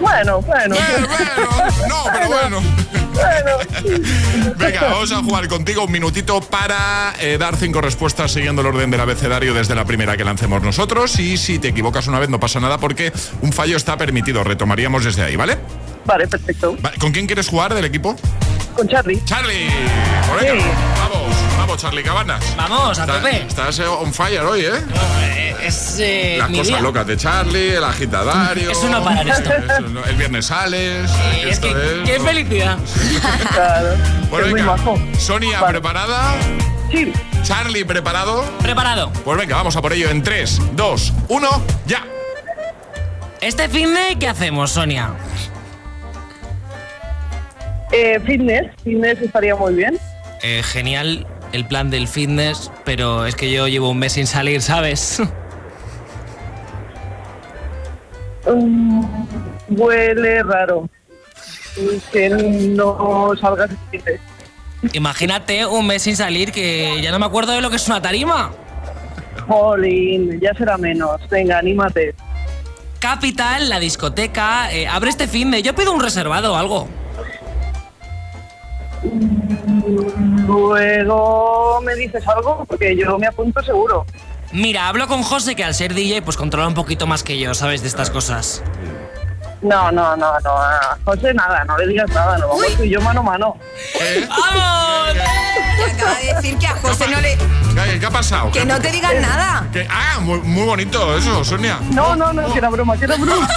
Bueno, 0.00 0.40
bueno. 0.42 0.76
No, 1.88 2.04
pero 2.12 2.26
bueno. 2.28 2.62
Venga, 4.56 4.82
vamos 4.84 5.12
a 5.12 5.16
jugar 5.22 5.48
contigo 5.48 5.84
un 5.84 5.92
minutito 5.92 6.39
para 6.40 7.14
eh, 7.20 7.38
dar 7.38 7.56
cinco 7.56 7.80
respuestas 7.80 8.32
siguiendo 8.32 8.62
el 8.62 8.68
orden 8.68 8.90
del 8.90 9.00
abecedario 9.00 9.54
desde 9.54 9.74
la 9.74 9.84
primera 9.84 10.16
que 10.16 10.24
lancemos 10.24 10.62
nosotros. 10.62 11.18
Y 11.18 11.36
si 11.36 11.58
te 11.58 11.68
equivocas 11.68 12.06
una 12.06 12.18
vez 12.18 12.28
no 12.28 12.40
pasa 12.40 12.60
nada 12.60 12.78
porque 12.78 13.12
un 13.42 13.52
fallo 13.52 13.76
está 13.76 13.96
permitido. 13.96 14.44
Retomaríamos 14.44 15.04
desde 15.04 15.22
ahí, 15.22 15.36
¿vale? 15.36 15.58
Vale, 16.04 16.26
perfecto. 16.26 16.76
¿Con 16.98 17.12
quién 17.12 17.26
quieres 17.26 17.48
jugar 17.48 17.74
del 17.74 17.84
equipo? 17.84 18.16
Con 18.74 18.88
Charlie. 18.88 19.22
Charlie. 19.24 19.68
Por 20.28 21.09
Charlie 21.76 22.02
Cabanas. 22.02 22.42
Vamos, 22.56 22.98
a 22.98 23.02
Está- 23.02 23.16
tope. 23.18 23.46
Estás 23.46 23.78
eh, 23.78 23.86
on 23.86 24.12
fire 24.12 24.40
hoy, 24.42 24.60
¿eh? 24.66 24.70
Eh, 25.22 25.56
Es 25.62 25.96
eh, 26.00 26.36
Las 26.38 26.50
mi 26.50 26.58
cosas 26.58 26.72
día. 26.74 26.80
locas 26.80 27.06
de 27.06 27.16
Charlie, 27.16 27.74
el 27.76 27.84
agitadario. 27.84 28.70
Eso 28.70 28.88
no 28.88 29.02
para 29.04 29.22
esto. 29.22 29.50
No- 29.90 30.04
El 30.04 30.16
viernes 30.16 30.46
sales. 30.46 31.10
Es 31.42 31.52
esto 31.52 31.68
que, 31.68 32.02
es- 32.02 32.08
qué 32.10 32.20
felicidad. 32.20 32.78
Claro. 33.54 33.88
Bueno, 34.30 34.46
es 34.46 34.52
venga. 34.54 34.76
Sonia, 35.18 35.64
¿preparada? 35.66 36.34
Sí. 36.90 37.12
Charlie, 37.42 37.84
¿preparado? 37.84 38.42
Preparado. 38.62 39.10
Pues 39.24 39.38
venga, 39.38 39.56
vamos 39.56 39.74
a 39.76 39.82
por 39.82 39.92
ello 39.92 40.10
en 40.10 40.22
3, 40.22 40.60
2, 40.76 41.12
1, 41.28 41.62
ya. 41.86 42.04
Este 43.40 43.68
fin 43.68 43.94
de, 43.94 44.16
¿qué 44.18 44.28
hacemos, 44.28 44.72
Sonia? 44.72 45.10
Eh, 47.92 48.20
fitness. 48.24 48.66
Fitness 48.84 49.20
estaría 49.20 49.56
muy 49.56 49.74
bien. 49.74 49.98
Eh, 50.42 50.62
genial 50.62 51.26
el 51.52 51.66
plan 51.66 51.90
del 51.90 52.08
fitness, 52.08 52.70
pero 52.84 53.26
es 53.26 53.34
que 53.34 53.50
yo 53.50 53.68
llevo 53.68 53.90
un 53.90 53.98
mes 53.98 54.12
sin 54.12 54.26
salir, 54.26 54.62
¿sabes? 54.62 55.20
Mm, 58.46 59.04
huele 59.68 60.42
raro. 60.42 60.88
Que 62.12 62.30
no 62.30 63.32
salgas. 63.40 63.70
Imagínate 64.92 65.66
un 65.66 65.86
mes 65.86 66.02
sin 66.02 66.16
salir 66.16 66.52
que 66.52 67.00
ya 67.02 67.10
no 67.10 67.18
me 67.18 67.26
acuerdo 67.26 67.52
de 67.52 67.60
lo 67.60 67.70
que 67.70 67.76
es 67.76 67.86
una 67.86 68.00
tarima. 68.00 68.50
Jolín, 69.46 70.40
ya 70.40 70.54
será 70.54 70.78
menos. 70.78 71.20
Venga, 71.28 71.58
anímate. 71.58 72.14
Capital, 72.98 73.68
la 73.68 73.78
discoteca, 73.78 74.72
eh, 74.72 74.86
abre 74.86 75.10
este 75.10 75.26
fin 75.26 75.50
de. 75.50 75.62
Yo 75.62 75.74
pido 75.74 75.92
un 75.92 76.00
reservado 76.00 76.54
o 76.54 76.56
algo. 76.56 76.88
Luego 80.46 81.80
me 81.82 81.94
dices 81.94 82.26
algo 82.26 82.64
porque 82.66 82.96
yo 82.96 83.18
me 83.18 83.26
apunto 83.26 83.62
seguro. 83.62 84.06
Mira, 84.52 84.88
hablo 84.88 85.06
con 85.06 85.22
José 85.22 85.54
que 85.54 85.64
al 85.64 85.74
ser 85.74 85.94
DJ 85.94 86.22
pues 86.22 86.36
controla 86.36 86.66
un 86.66 86.74
poquito 86.74 87.06
más 87.06 87.22
que 87.22 87.38
yo, 87.38 87.54
¿sabes? 87.54 87.82
De 87.82 87.88
estas 87.88 88.10
cosas. 88.10 88.62
No, 89.62 89.92
no, 89.92 90.16
no, 90.16 90.40
no. 90.40 90.50
José 91.04 91.34
nada, 91.34 91.64
no 91.64 91.76
le 91.76 91.88
digas 91.88 92.08
nada, 92.10 92.38
no 92.38 92.48
vamos 92.48 92.76
tú 92.76 92.84
y 92.84 92.90
yo 92.90 93.00
mano 93.00 93.20
a 93.20 93.22
mano. 93.22 93.56
¡Vamos! 94.28 95.14
Te 95.76 95.90
acaba 95.90 96.18
de 96.18 96.34
decir 96.34 96.58
que 96.58 96.66
a 96.66 96.76
José 96.76 97.08
no 97.08 97.20
le... 97.20 97.38
¿Qué, 97.98 98.06
ha 98.06 98.10
pasado? 98.10 98.50
Que 98.50 98.64
no 98.64 98.80
te 98.80 98.90
digan 98.90 99.20
nada. 99.20 99.66
Ah, 99.88 100.18
muy, 100.20 100.40
muy, 100.40 100.64
bonito 100.64 101.16
eso, 101.16 101.44
Sonia. 101.44 101.78
No, 101.92 102.16
no, 102.16 102.32
no, 102.32 102.52
que 102.52 102.58
era 102.58 102.68
broma, 102.68 102.96
que 102.96 103.04
era 103.04 103.16
broma. 103.16 103.48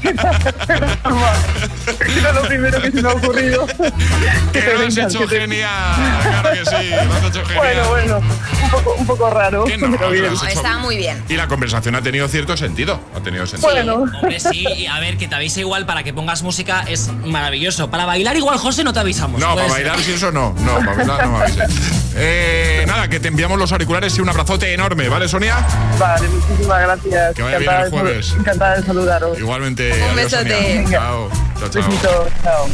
era 2.18 2.32
lo 2.32 2.42
primero 2.42 2.82
que 2.82 2.90
se 2.90 3.02
me 3.02 3.08
ha 3.08 3.12
ocurrido. 3.12 3.66
que 4.52 4.60
lo 4.60 4.86
has 4.86 4.96
hecho 4.96 5.28
genial, 5.28 5.70
claro 6.22 6.50
que 6.50 6.64
sí, 6.64 6.90
lo 6.90 7.14
has 7.14 7.24
hecho 7.24 7.44
genial. 7.44 7.56
Bueno, 7.56 7.88
bueno, 7.88 8.20
un 8.62 8.70
poco, 8.70 8.94
un 8.94 9.06
poco 9.06 9.30
raro. 9.30 9.64
Que 9.64 9.78
no, 9.78 9.90
pero 9.90 10.10
bien. 10.10 10.32
Está 10.32 10.78
muy 10.78 10.96
bien. 10.96 11.22
Y 11.28 11.36
la 11.36 11.48
conversación 11.48 11.94
ha 11.94 12.02
tenido 12.02 12.28
cierto 12.28 12.56
sentido. 12.56 13.00
Ha 13.14 13.20
tenido 13.20 13.46
sentido. 13.46 13.72
Bueno. 13.72 13.94
Hombre, 13.94 14.40
sí, 14.40 14.66
y 14.76 14.86
a 14.86 14.98
ver, 15.00 15.09
que 15.16 15.28
te 15.28 15.34
avise 15.34 15.60
igual 15.60 15.86
para 15.86 16.02
que 16.02 16.12
pongas 16.12 16.42
música 16.42 16.84
es 16.88 17.10
maravilloso. 17.24 17.90
Para 17.90 18.06
bailar 18.06 18.36
igual, 18.36 18.58
José, 18.58 18.84
no 18.84 18.92
te 18.92 19.00
avisamos. 19.00 19.40
No, 19.40 19.54
para 19.54 19.62
ser. 19.62 19.72
bailar 19.72 20.00
si 20.00 20.12
eso 20.12 20.30
no. 20.32 20.54
No, 20.60 20.78
para 20.78 20.94
bailar 20.94 21.26
no 21.26 21.38
me 21.38 21.44
avises. 21.44 21.70
Eh, 22.22 22.84
nada, 22.88 23.08
que 23.08 23.20
te 23.20 23.28
enviamos 23.28 23.56
los 23.56 23.70
auriculares 23.72 24.18
y 24.18 24.20
un 24.20 24.28
abrazote 24.28 24.74
enorme, 24.74 25.08
¿vale, 25.08 25.28
Sonia? 25.28 25.64
Vale, 25.98 26.28
muchísimas 26.28 26.82
gracias. 26.82 27.34
Que 27.34 27.42
vaya 27.42 27.58
bien 27.58 27.70
Encantada 27.70 27.86
el 27.86 27.90
jueves. 27.92 28.34
Encantada 28.36 28.76
de 28.76 28.82
saludaros. 28.84 29.38
Igualmente. 29.38 29.92
Un 29.92 30.02
adiós, 30.02 30.16
besote. 30.16 30.84
Chao. 30.90 31.30
Chao, 31.60 31.70
chao. 31.70 31.82
Besito, 31.88 32.28
chao. 32.42 32.66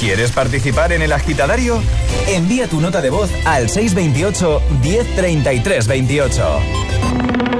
¿Quieres 0.00 0.32
participar 0.32 0.92
en 0.92 1.02
el 1.02 1.12
agitadario? 1.12 1.82
Envía 2.26 2.66
tu 2.66 2.80
nota 2.80 3.00
de 3.02 3.10
voz 3.10 3.30
al 3.44 3.68
628 3.68 4.62
1033 4.82 5.86
28. 5.86 7.51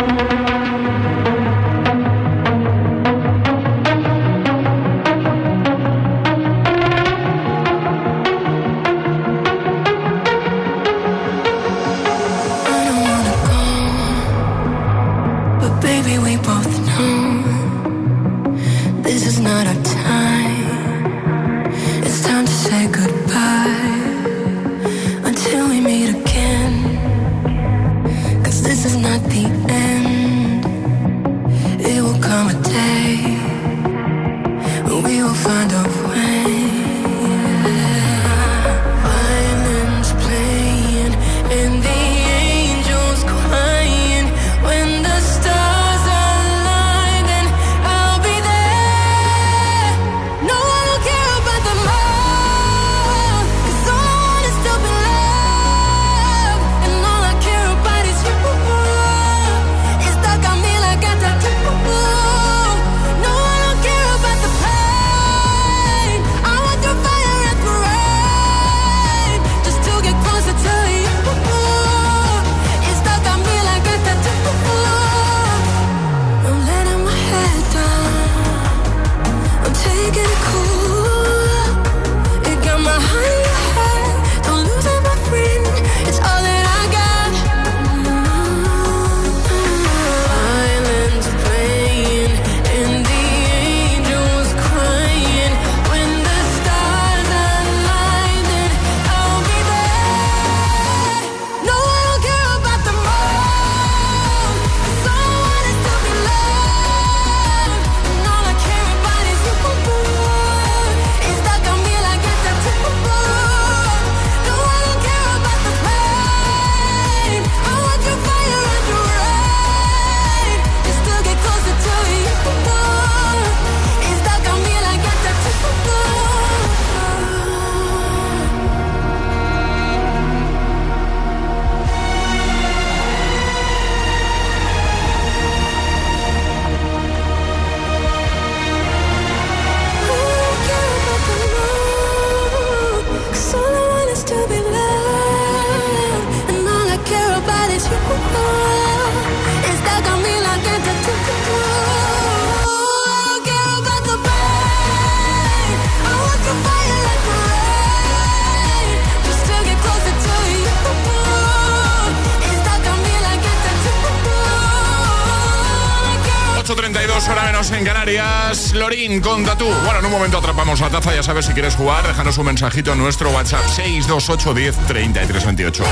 Lorín 169.20 169.20
con. 169.20 169.44
Bueno, 169.44 169.98
en 169.98 170.06
un 170.06 170.10
momento 170.10 170.38
atrapamos 170.38 170.80
la 170.80 170.88
taza. 170.88 171.14
Ya 171.14 171.22
sabes, 171.22 171.44
si 171.44 171.52
quieres 171.52 171.74
jugar, 171.74 172.06
déjanos 172.06 172.38
un 172.38 172.46
mensajito 172.46 172.92
en 172.92 172.98
nuestro 172.98 173.30
WhatsApp 173.30 173.66
628 173.66 174.54
10 174.54 174.76
33 174.86 175.44
28. 175.44 175.84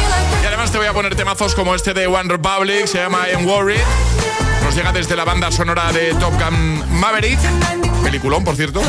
Y 0.43 0.47
además 0.47 0.71
te 0.73 0.79
voy 0.79 0.87
a 0.87 0.93
poner 0.93 1.15
temazos 1.15 1.55
como 1.55 1.75
este 1.75 1.93
de 1.93 2.07
One 2.07 2.29
Republic. 2.29 2.87
Se 2.87 2.99
llama 2.99 3.29
I 3.29 3.35
Am 3.35 3.47
Worried. 3.47 3.81
Nos 4.63 4.75
llega 4.75 4.93
desde 4.93 5.17
la 5.17 5.25
banda 5.25 5.51
sonora 5.51 5.93
de 5.93 6.15
Top 6.15 6.33
Gun 6.33 6.99
Maverick. 6.99 7.39
Peliculón, 8.03 8.45
por 8.45 8.57
cierto. 8.57 8.81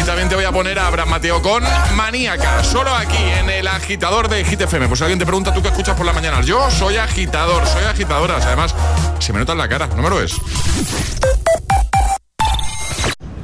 Y 0.00 0.02
también 0.04 0.28
te 0.28 0.34
voy 0.34 0.44
a 0.44 0.52
poner 0.52 0.78
a 0.78 0.88
Abraham 0.88 1.10
Mateo 1.10 1.40
con 1.40 1.62
Maníaca, 1.94 2.64
solo 2.64 2.94
aquí 2.94 3.22
en 3.38 3.48
el 3.48 3.68
agitador 3.68 4.28
de 4.28 4.44
Hit 4.44 4.60
FM. 4.60 4.88
Pues 4.88 5.00
alguien 5.00 5.18
te 5.18 5.26
pregunta, 5.26 5.54
¿tú 5.54 5.62
qué 5.62 5.68
escuchas 5.68 5.96
por 5.96 6.04
la 6.04 6.12
mañana? 6.12 6.42
Yo 6.42 6.70
soy 6.70 6.96
agitador, 6.96 7.66
soy 7.66 7.84
agitadora. 7.84 8.36
Además, 8.36 8.74
se 9.18 9.32
me 9.32 9.38
nota 9.38 9.52
en 9.52 9.58
la 9.58 9.68
cara, 9.68 9.86
¿no 9.88 10.02
me 10.02 10.10
lo 10.10 10.16
ves? 10.16 10.34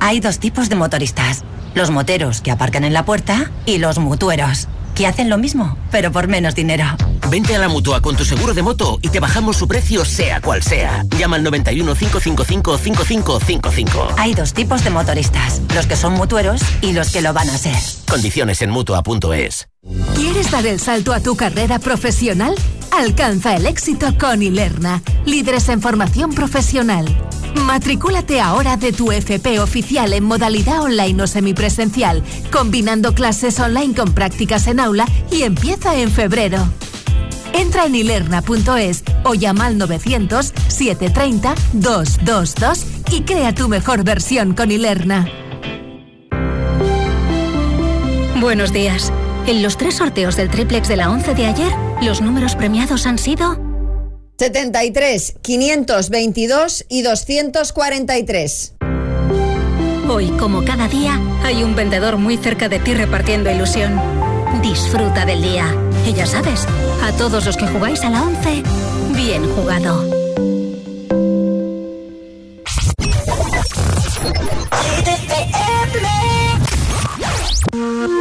Hay 0.07 0.21
dos 0.21 0.38
tipos 0.38 0.69
de 0.69 0.77
motoristas. 0.77 1.42
Los 1.75 1.90
moteros 1.90 2.40
que 2.40 2.53
aparcan 2.53 2.85
en 2.85 2.92
la 2.92 3.05
puerta 3.05 3.51
y 3.64 3.79
los 3.79 3.99
mutueros, 3.99 4.69
que 4.95 5.05
hacen 5.05 5.29
lo 5.29 5.37
mismo, 5.37 5.77
pero 5.90 6.12
por 6.12 6.29
menos 6.29 6.55
dinero. 6.55 6.85
Vente 7.29 7.57
a 7.57 7.59
la 7.59 7.66
mutua 7.66 8.01
con 8.01 8.14
tu 8.14 8.25
seguro 8.25 8.55
de 8.55 8.62
moto 8.62 9.01
y 9.03 9.09
te 9.09 9.19
bajamos 9.19 9.57
su 9.57 9.66
precio, 9.66 10.05
sea 10.05 10.40
cual 10.40 10.62
sea. 10.62 11.03
Llama 11.19 11.35
al 11.35 11.42
91 11.42 11.97
555 11.97 12.79
5555. 12.79 14.14
Hay 14.16 14.33
dos 14.33 14.55
tipos 14.55 14.85
de 14.85 14.90
motoristas, 14.90 15.61
los 15.75 15.88
que 15.88 15.97
son 15.97 16.12
mutueros 16.12 16.62
y 16.83 16.92
los 16.92 17.11
que 17.11 17.21
lo 17.21 17.33
van 17.33 17.51
a 17.51 17.59
ser. 17.59 17.77
Condiciones 18.09 18.62
en 18.62 18.71
mutua.es. 18.71 19.66
¿Quieres 20.14 20.53
dar 20.53 20.69
el 20.69 20.79
salto 20.79 21.12
a 21.14 21.19
tu 21.19 21.35
carrera 21.35 21.81
profesional? 21.81 22.55
Alcanza 22.97 23.57
el 23.57 23.66
éxito 23.66 24.16
con 24.16 24.40
Ilerna, 24.40 25.03
líderes 25.25 25.69
en 25.69 25.83
formación 25.83 26.33
profesional. 26.33 27.07
Matricúlate 27.64 28.40
ahora 28.40 28.77
de 28.77 28.92
tu 28.92 29.12
FP 29.12 29.61
oficial 29.61 30.12
en 30.12 30.25
modalidad 30.25 30.83
online 30.83 31.23
o 31.23 31.27
semipresencial, 31.27 32.23
combinando 32.53 33.14
clases 33.14 33.59
online 33.61 33.95
con 33.95 34.12
prácticas 34.12 34.66
en 34.66 34.81
aula 34.81 35.07
y 35.31 35.42
empieza 35.42 35.97
en 35.97 36.11
febrero. 36.11 36.59
Entra 37.53 37.87
en 37.87 37.95
ilerna.es 37.95 39.03
o 39.25 39.35
llama 39.35 39.66
al 39.66 39.79
900 39.79 40.53
730 40.69 41.55
222 41.73 42.87
y 43.12 43.23
crea 43.23 43.55
tu 43.55 43.69
mejor 43.69 44.05
versión 44.05 44.55
con 44.55 44.71
Ilerna. 44.71 45.29
Buenos 48.40 48.73
días. 48.73 49.12
En 49.47 49.62
los 49.62 49.77
tres 49.77 49.95
sorteos 49.95 50.37
del 50.37 50.51
triplex 50.51 50.88
de 50.88 50.97
la 50.97 51.11
11 51.11 51.35
de 51.35 51.47
ayer, 51.47 51.73
los 52.03 52.21
números 52.21 52.55
premiados 52.57 53.07
han 53.07 53.19
sido 53.19 53.65
73, 54.38 55.37
522 55.40 56.85
y 56.88 57.03
243. 57.03 58.75
Hoy, 60.09 60.29
como 60.38 60.64
cada 60.64 60.88
día, 60.88 61.18
hay 61.42 61.62
un 61.62 61.75
vendedor 61.75 62.18
muy 62.18 62.37
cerca 62.37 62.68
de 62.68 62.79
ti 62.79 62.94
repartiendo 62.94 63.51
ilusión. 63.51 63.99
Disfruta 64.62 65.25
del 65.25 65.42
día. 65.42 65.75
Y 66.07 66.12
ya 66.12 66.27
sabes, 66.27 66.66
a 67.03 67.12
todos 67.12 67.46
los 67.46 67.57
que 67.57 67.66
jugáis 67.66 68.03
a 68.03 68.11
la 68.11 68.22
11, 68.22 68.62
bien 69.14 69.49
jugado. 69.55 70.05
We 78.07 78.12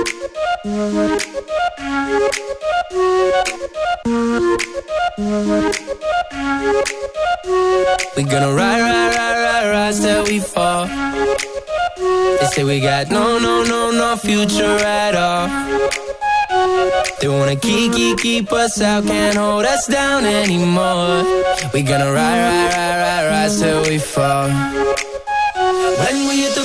gonna 8.24 8.52
ride, 8.54 8.82
ride, 8.82 9.15
ride, 9.15 9.41
ride, 9.43 9.69
ride 9.69 9.93
till 9.93 10.24
we 10.24 10.39
fall. 10.39 10.88
They 10.88 12.48
say 12.54 12.63
we 12.63 12.80
got 12.80 13.12
no, 13.12 13.38
no, 13.38 13.63
no, 13.63 13.91
no 13.91 14.15
future 14.15 14.63
at 14.63 15.13
all. 15.15 15.48
They 17.19 17.28
wanna 17.28 17.56
keep, 17.56 17.93
keep, 17.93 18.17
keep 18.17 18.52
us 18.52 18.82
out, 18.82 19.06
can't 19.06 19.38
hold 19.38 19.65
us 19.65 19.86
down 19.86 20.26
anymore. 20.26 21.24
We 21.74 21.84
gonna 21.84 22.12
ride, 22.12 22.41
ride, 22.41 22.74
ride, 22.74 22.98
ride, 23.04 23.28
ride 23.30 23.52
till 23.60 23.84
we 23.84 24.00
fall. 24.00 24.50
When 26.02 26.28
we 26.28 26.41
hit 26.41 26.56
the 26.56 26.64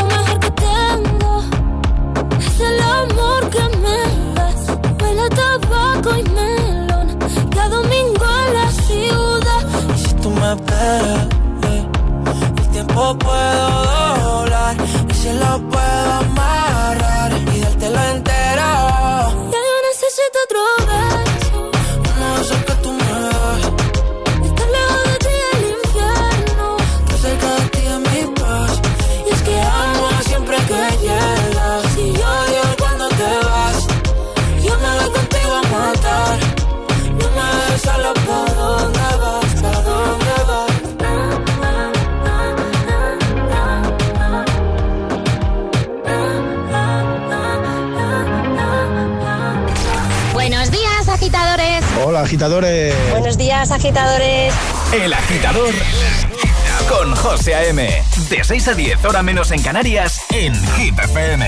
amor 3.03 3.49
que 3.49 3.63
me 3.83 3.99
das 4.35 4.61
huele 4.99 5.21
a 5.21 5.29
tabaco 5.29 6.09
y 6.17 6.23
melón. 6.37 7.07
Cada 7.53 7.69
domingo 7.69 8.25
en 8.45 8.53
la 8.57 8.67
ciudad. 8.85 9.61
Y 9.95 9.97
si 10.03 10.13
tú 10.15 10.29
me 10.29 10.53
esperas, 10.53 11.27
el 12.61 12.67
tiempo 12.69 13.17
puedo 13.17 13.65
doblar. 14.23 14.75
Y 15.09 15.13
si 15.13 15.29
lo 15.33 15.51
puedo 15.69 16.11
amar 16.23 16.70
agitadores. 52.21 52.93
Buenos 53.11 53.37
días, 53.37 53.71
agitadores. 53.71 54.53
El 54.93 55.13
agitador 55.13 55.73
con 56.87 57.15
José 57.15 57.55
A.M. 57.55 58.03
De 58.29 58.43
6 58.43 58.67
a 58.67 58.73
10, 58.73 59.05
hora 59.05 59.23
menos 59.23 59.51
en 59.51 59.61
Canarias, 59.61 60.21
en 60.31 60.53
Hit 60.75 60.97
FM. 60.99 61.45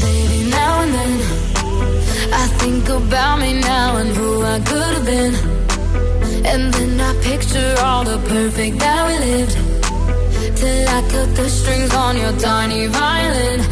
Baby, 0.00 0.50
now 0.50 0.82
and 0.82 0.92
then 0.92 1.20
I 2.32 2.48
think 2.58 2.88
about 2.88 3.38
me 3.40 3.60
now 3.60 3.96
and 3.96 4.10
who 4.16 4.42
I 4.42 4.60
could 4.60 4.94
have 4.96 5.04
been. 5.04 5.34
And 6.44 6.72
then 6.74 7.00
I 7.00 7.14
picture 7.22 7.74
all 7.84 8.04
the 8.04 8.18
perfect 8.28 8.78
that 8.80 9.06
we 9.06 9.18
lived. 9.18 9.56
Till 10.56 10.88
I 10.88 11.02
cut 11.08 11.36
the 11.36 11.48
strings 11.48 11.94
on 11.94 12.16
your 12.16 12.32
tiny 12.38 12.86
violin. 12.88 13.71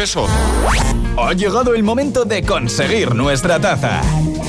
Beso. 0.00 0.26
Ha 1.18 1.34
llegado 1.34 1.74
el 1.74 1.82
momento 1.82 2.24
de 2.24 2.42
conseguir 2.42 3.14
nuestra 3.14 3.60
taza. 3.60 4.00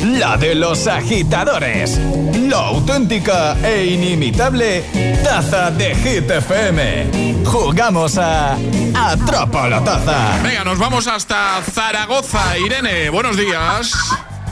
La 0.02 0.38
de 0.38 0.56
los 0.56 0.88
agitadores. 0.88 2.00
La 2.48 2.68
auténtica 2.68 3.58
e 3.62 3.84
inimitable 3.88 4.82
taza 5.26 5.70
de 5.72 5.94
Hit 5.94 6.32
FM. 6.32 7.44
Jugamos 7.44 8.18
a 8.18 8.56
Atrapa 8.96 9.68
la 9.68 9.84
taza. 9.84 10.40
Venga, 10.42 10.64
nos 10.64 10.80
vamos 10.80 11.06
hasta 11.08 11.62
Zaragoza. 11.70 12.58
Irene, 12.58 13.10
buenos 13.10 13.36
días. 13.36 13.92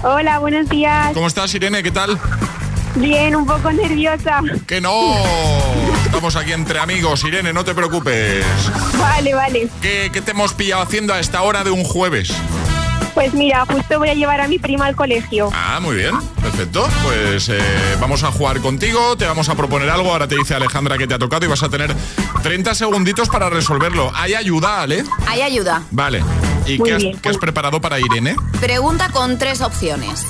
Hola, 0.04 0.40
buenos 0.40 0.68
días. 0.68 1.14
¿Cómo 1.14 1.28
estás, 1.28 1.54
Irene? 1.54 1.82
¿Qué 1.82 1.92
tal? 1.92 2.20
Bien, 2.96 3.38
un 3.38 3.46
poco 3.46 3.72
nerviosa. 3.72 4.42
Que 4.68 4.82
no. 4.82 5.14
Estamos 6.20 6.36
aquí 6.36 6.52
entre 6.52 6.80
amigos, 6.80 7.24
Irene, 7.24 7.54
no 7.54 7.64
te 7.64 7.74
preocupes. 7.74 8.46
Vale, 8.98 9.34
vale. 9.34 9.70
¿Qué, 9.82 10.10
qué 10.12 10.22
te 10.22 10.32
hemos 10.32 10.54
pillado 10.54 10.82
haciendo 10.82 11.14
a 11.14 11.22
esta 11.22 11.44
hora 11.44 11.64
de 11.64 11.72
un 11.72 11.86
jueves? 11.86 12.34
Pues 13.14 13.34
mira, 13.34 13.66
justo 13.66 13.98
voy 14.00 14.10
a 14.10 14.14
llevar 14.14 14.42
a 14.42 14.50
mi 14.50 14.60
prima 14.60 14.88
al 14.88 14.98
colegio. 14.98 15.50
Ah, 15.54 15.80
muy 15.82 15.96
bien, 15.96 16.14
perfecto. 16.42 16.90
Pues 17.04 17.48
eh, 17.48 17.62
vamos 18.02 18.24
a 18.24 18.34
jugar 18.34 18.60
contigo, 18.60 19.16
te 19.16 19.24
vamos 19.24 19.48
a 19.48 19.56
proponer 19.56 19.90
algo. 19.90 20.12
Ahora 20.12 20.28
te 20.28 20.36
dice 20.36 20.56
Alejandra 20.56 20.98
que 20.98 21.08
te 21.08 21.14
ha 21.14 21.20
tocado 21.20 21.46
y 21.46 21.48
vas 21.48 21.64
a 21.64 21.70
tener 21.70 21.96
30 22.44 22.76
segunditos 22.76 23.30
para 23.30 23.50
resolverlo. 23.50 24.12
¿Hay 24.14 24.34
ayuda, 24.34 24.82
Ale? 24.82 25.06
Hay 25.26 25.42
ayuda. 25.42 25.84
Vale. 25.90 26.22
¿Y 26.66 26.80
Muy 26.80 26.90
qué 26.90 26.96
has, 26.96 27.04
qué 27.22 27.30
has 27.30 27.38
preparado 27.38 27.80
para 27.80 27.98
Irene? 27.98 28.36
Pregunta 28.60 29.08
con 29.14 29.38
tres 29.38 29.62
opciones. 29.62 30.26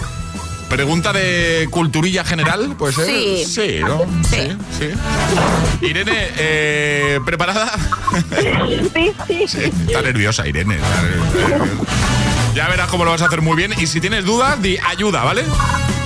Pregunta 0.70 1.11
de 1.13 1.67
culturilla 1.72 2.24
general, 2.24 2.76
¿puede 2.78 2.93
ser? 2.93 3.05
Sí. 3.05 3.43
Sí, 3.45 3.80
¿no? 3.82 4.01
Sí. 4.30 4.55
sí. 4.78 5.86
Irene, 5.86 6.30
eh, 6.38 7.20
¿preparada? 7.26 7.72
Sí, 9.28 9.47
sí. 9.47 9.59
Está 9.88 10.01
nerviosa, 10.01 10.47
Irene. 10.47 10.76
está 10.76 11.01
nerviosa. 11.01 11.84
Ya 12.53 12.67
verás 12.67 12.89
cómo 12.89 13.05
lo 13.05 13.11
vas 13.11 13.22
a 13.22 13.26
hacer 13.26 13.41
muy 13.41 13.55
bien. 13.55 13.74
Y 13.78 13.88
si 13.88 13.99
tienes 13.99 14.26
dudas, 14.26 14.61
di 14.61 14.78
ayuda, 14.78 15.24
¿vale? 15.24 15.43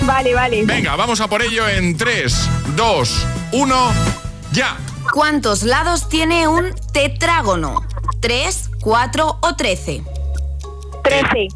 Vale, 0.04 0.34
vale. 0.34 0.66
Venga, 0.66 0.96
vamos 0.96 1.20
a 1.22 1.28
por 1.28 1.42
ello 1.42 1.68
en 1.68 1.98
3, 1.98 2.50
2, 2.76 3.28
1, 3.54 3.94
ya. 4.52 4.78
¿Cuántos 5.12 5.64
lados 5.64 6.10
tiene 6.10 6.48
un 6.48 6.74
tetrágono? 6.92 7.86
¿Tres, 8.20 8.70
cuatro 8.82 9.38
o 9.42 9.56
trece? 9.56 10.04
Trece. 11.04 11.48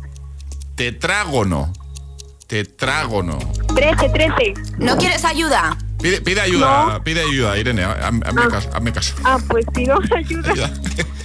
Tetrágono. 0.76 1.72
Tetrágono. 2.48 3.38
Trece, 3.76 4.10
trece. 4.10 4.54
¿No 4.78 4.98
quieres 4.98 5.24
ayuda? 5.26 5.78
Pide, 6.02 6.22
pide 6.22 6.42
ayuda, 6.42 7.02
pide 7.04 7.22
ayuda, 7.22 7.58
Irene. 7.58 7.84
Hazme 7.84 8.22
Ah. 8.26 8.48
caso. 8.50 8.70
hazme 8.74 8.94
caso. 8.94 9.16
Ah, 9.24 9.38
pues 9.50 9.66
pido 9.74 9.98
ayuda. 10.16 10.70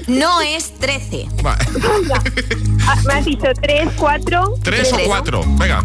No 0.08 0.40
es 0.40 0.74
trece. 0.80 1.28
Va. 1.44 1.56
Ah, 2.88 2.96
me 3.06 3.14
has 3.14 3.24
dicho 3.24 3.46
tres, 3.60 3.88
cuatro. 3.96 4.54
¿Tres 4.62 4.92
o 4.92 4.98
cuatro? 5.06 5.44
Venga. 5.58 5.84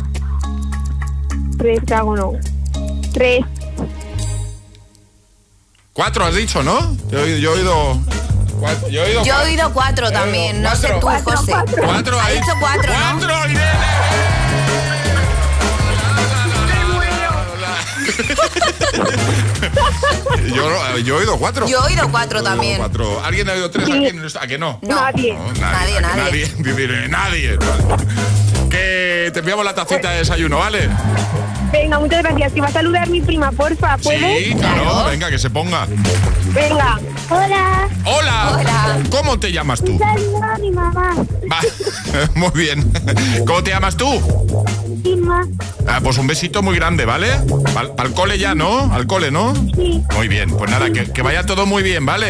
Tres, 1.58 1.82
no. 1.90 2.34
Tres. 3.14 3.46
Cuatro 5.94 6.26
has 6.26 6.36
dicho, 6.36 6.64
¿no? 6.64 6.96
Yo, 7.12 7.20
he 7.20 7.24
oído- 7.24 7.38
yo 7.40 7.52
he 7.52 7.58
oído. 7.60 8.00
cuatro- 8.60 8.90
yo 8.90 9.02
he 9.02 9.06
oído 9.08 9.24
Yo 9.24 9.32
he 9.32 9.36
cuatro. 9.36 9.50
oído 9.50 9.74
cuatro 9.74 10.12
también, 10.12 10.62
no 10.62 10.76
sé 10.76 10.88
tú, 10.94 11.00
Cuatro, 11.02 11.36
José. 11.38 11.52
Cuatro, 11.84 12.20
Ha 12.20 12.30
dicho 12.32 12.52
cuatro, 12.60 12.94
¿no? 12.94 13.20
Cuatro, 13.20 13.46
Irene. 13.52 14.37
Yo, 20.54 20.98
yo 21.00 21.16
he 21.16 21.20
oído 21.20 21.38
cuatro. 21.38 21.68
Yo 21.68 21.80
he 21.84 21.92
oído 21.92 22.10
cuatro 22.10 22.42
también. 22.42 22.78
cuatro. 22.78 23.22
¿Alguien 23.24 23.50
ha 23.50 23.54
oído 23.54 23.70
tres? 23.70 23.88
¿Alguien? 23.88 24.22
¿A 24.40 24.48
que 24.48 24.58
no? 24.58 24.80
No. 24.82 24.96
Nadie. 24.96 25.38
Nadie, 25.60 26.02
nadie. 26.02 26.48
Nadie. 26.58 27.08
nadie. 27.10 27.58
Que 28.70 29.30
te 29.34 29.40
enviamos 29.40 29.66
la 29.66 29.76
tacita 29.76 30.12
de 30.12 30.20
desayuno, 30.20 30.60
¿vale? 30.60 30.90
Venga, 31.72 32.00
muchas 32.00 32.24
gracias. 32.24 32.54
Que 32.54 32.62
va 32.62 32.68
a 32.68 32.72
saludar 32.72 33.10
mi 33.10 33.22
prima, 33.22 33.52
porfa. 33.52 33.98
¿Puedes? 33.98 34.46
Sí, 34.46 34.56
claro. 34.56 35.06
Venga, 35.06 35.30
que 35.30 35.40
se 35.40 35.50
ponga. 35.50 35.86
Venga. 36.54 37.00
Hola. 37.30 37.90
Hola. 38.06 38.58
Hola. 38.58 39.00
¿Cómo 39.12 39.38
te 39.40 39.52
llamas 39.52 39.82
tú? 39.84 40.00
A 40.02 40.58
mi 40.60 40.72
mamá. 40.72 41.14
Va, 41.52 41.60
muy 42.36 42.52
bien. 42.54 42.92
¿Cómo 43.46 43.62
te 43.64 43.72
llamas 43.72 43.98
tú? 43.98 44.08
Inma. 45.04 45.46
Ah, 45.88 46.00
pues 46.04 46.18
un 46.18 46.28
besito 46.28 46.62
muy 46.62 46.76
grande, 46.76 47.06
¿vale? 47.06 47.32
Al, 47.76 47.94
al 47.98 48.14
cole 48.14 48.38
ya, 48.38 48.56
¿no? 48.56 48.94
Al 48.94 49.08
cole, 49.08 49.32
¿no? 49.32 49.54
Sí. 49.76 50.02
Muy 50.16 50.28
bien, 50.28 50.50
pues 50.52 50.70
nada, 50.70 50.90
que, 50.92 51.12
que 51.12 51.22
vaya 51.22 51.46
todo 51.46 51.66
muy 51.66 51.84
bien, 51.84 52.06
¿vale? 52.06 52.28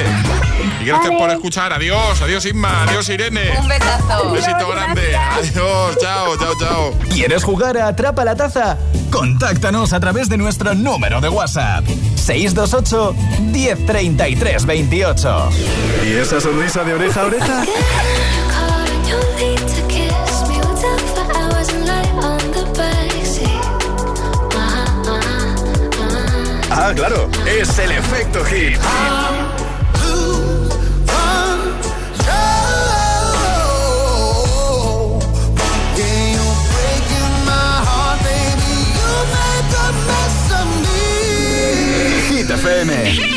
Y 0.82 0.86
gracias 0.86 1.14
por 1.18 1.30
escuchar. 1.30 1.74
Adiós, 1.74 2.22
adiós 2.22 2.46
Inma, 2.46 2.84
adiós 2.84 3.08
Irene. 3.10 3.52
Un 3.60 3.68
besazo. 3.68 4.28
Un 4.28 4.34
besito 4.34 4.68
grande. 4.70 5.16
Adiós, 5.16 5.98
chao, 6.00 6.38
chao, 6.38 6.54
chao. 6.60 6.94
¿Quieres 7.12 7.44
jugar 7.44 7.78
a 7.78 7.88
Atrapa 7.90 8.24
la 8.26 8.36
Taza? 8.36 8.78
Contáctanos 9.12 9.94
a 9.94 10.00
través 10.00 10.30
de 10.30 10.38
nuestro 10.38 10.74
número 10.76 11.22
de 11.22 11.30
WhatsApp. 11.30 11.86
628 12.28 13.16
1033 13.40 14.66
28. 14.66 15.50
¿Y 16.06 16.12
esa 16.12 16.42
sonrisa 16.42 16.84
de 16.84 16.94
oreja 16.94 17.22
a 17.22 17.26
oreja? 17.26 17.64
Ah, 26.70 26.92
claro, 26.94 27.30
es 27.46 27.80
el 27.80 27.92
efecto 27.92 28.44
hit. 28.44 28.76
Hit 28.76 29.47
FM. 42.78 43.37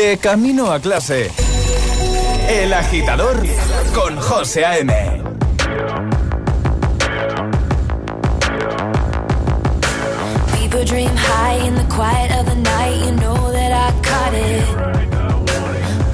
De 0.00 0.16
camino 0.16 0.72
a 0.72 0.80
clase. 0.80 1.30
El 2.48 2.72
agitador 2.72 3.36
con 3.94 4.16
José 4.18 4.64
A.M. 4.64 4.90
People 10.54 10.84
dream 10.86 11.14
high 11.14 11.66
in 11.66 11.74
the 11.74 11.84
quiet 11.94 12.30
of 12.38 12.46
the 12.46 12.54
night. 12.54 12.96
You 13.04 13.12
know 13.20 13.52
that 13.52 13.72
I 13.72 13.88
caught 14.08 14.32
it. 14.32 14.64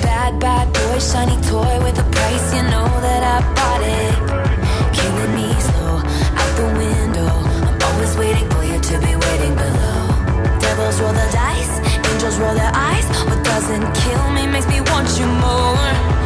Bad, 0.03 0.41
bad 0.41 0.67
boy, 0.73 0.99
shiny 0.99 1.41
toy 1.43 1.79
with 1.85 1.97
a 2.01 2.07
price. 2.11 2.47
You 2.57 2.63
know 2.63 2.91
that 3.07 3.23
I 3.23 3.39
bought 3.55 3.83
it. 4.01 4.15
Killing 4.97 5.33
me 5.39 5.49
slow 5.69 6.03
out 6.41 6.53
the 6.61 6.69
window. 6.83 7.31
I'm 7.69 7.79
always 7.89 8.17
waiting 8.19 8.51
for 8.51 8.65
you 8.65 8.81
to 8.81 8.95
be 9.07 9.15
waiting 9.15 9.55
below. 9.55 10.59
Devils 10.59 11.01
roll 11.01 11.13
the 11.13 11.29
dice, 11.31 11.75
angels 12.11 12.37
roll 12.41 12.55
their. 12.55 12.76
What 13.09 13.45
doesn't 13.45 13.95
kill 13.95 14.31
me 14.33 14.47
makes 14.47 14.69
me 14.69 14.81
want 14.81 15.09
you 15.19 15.27
more. 15.27 16.26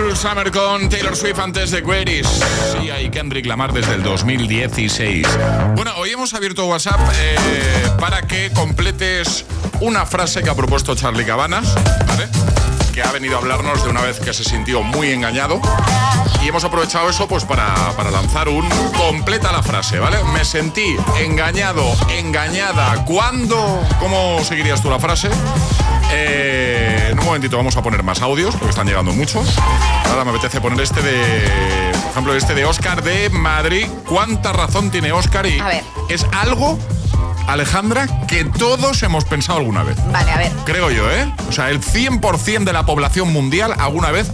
Cruise 0.00 0.18
Summer 0.18 0.50
con 0.50 0.88
Taylor 0.88 1.14
Swift 1.14 1.38
antes 1.38 1.70
de 1.70 1.82
Queries. 1.82 2.26
Sí, 2.72 2.88
hay 2.90 3.10
Kendrick 3.10 3.44
Lamar 3.44 3.70
desde 3.74 3.96
el 3.96 4.02
2016. 4.02 5.26
Bueno, 5.76 5.92
hoy 5.98 6.08
hemos 6.08 6.32
abierto 6.32 6.64
WhatsApp 6.64 6.98
eh, 7.14 7.36
para 8.00 8.22
que 8.22 8.50
completes 8.50 9.44
una 9.80 10.06
frase 10.06 10.42
que 10.42 10.48
ha 10.48 10.54
propuesto 10.54 10.94
Charlie 10.94 11.26
Cabanas, 11.26 11.74
¿vale? 12.06 12.28
Que 12.94 13.02
ha 13.02 13.12
venido 13.12 13.36
a 13.36 13.40
hablarnos 13.40 13.84
de 13.84 13.90
una 13.90 14.00
vez 14.00 14.20
que 14.20 14.32
se 14.32 14.42
sintió 14.42 14.82
muy 14.82 15.10
engañado. 15.10 15.60
Y 16.42 16.48
hemos 16.48 16.64
aprovechado 16.64 17.10
eso 17.10 17.28
pues 17.28 17.44
para, 17.44 17.74
para 17.94 18.10
lanzar 18.10 18.48
un 18.48 18.66
completa 18.96 19.52
la 19.52 19.62
frase, 19.62 19.98
¿vale? 19.98 20.16
Me 20.32 20.46
sentí 20.46 20.96
engañado, 21.18 21.84
engañada. 22.08 23.04
¿Cuándo? 23.04 23.86
¿Cómo 23.98 24.42
seguirías 24.44 24.80
tú 24.80 24.88
la 24.88 24.98
frase? 24.98 25.28
Eh, 26.10 26.99
en 27.10 27.18
un 27.18 27.24
momentito 27.24 27.56
vamos 27.56 27.76
a 27.76 27.82
poner 27.82 28.02
más 28.02 28.22
audios, 28.22 28.54
porque 28.54 28.70
están 28.70 28.86
llegando 28.86 29.12
muchos. 29.12 29.56
Ahora 30.08 30.24
me 30.24 30.30
apetece 30.30 30.60
poner 30.60 30.80
este 30.80 31.02
de, 31.02 31.90
por 32.02 32.10
ejemplo, 32.12 32.34
este 32.34 32.54
de 32.54 32.64
Oscar 32.64 33.02
de 33.02 33.28
Madrid. 33.30 33.86
¿Cuánta 34.08 34.52
razón 34.52 34.90
tiene 34.90 35.12
Oscar? 35.12 35.46
Y 35.46 35.58
A 35.58 35.66
ver. 35.66 35.84
es 36.08 36.24
algo, 36.32 36.78
Alejandra, 37.48 38.06
que 38.26 38.44
todos 38.44 39.02
hemos 39.02 39.24
pensado 39.24 39.58
alguna 39.58 39.82
vez. 39.82 39.96
Vale, 40.12 40.30
a 40.30 40.36
ver. 40.38 40.52
Creo 40.64 40.90
yo, 40.90 41.10
¿eh? 41.10 41.32
O 41.48 41.52
sea, 41.52 41.70
el 41.70 41.80
100% 41.80 42.64
de 42.64 42.72
la 42.72 42.86
población 42.86 43.32
mundial 43.32 43.74
alguna 43.78 44.10
vez 44.10 44.30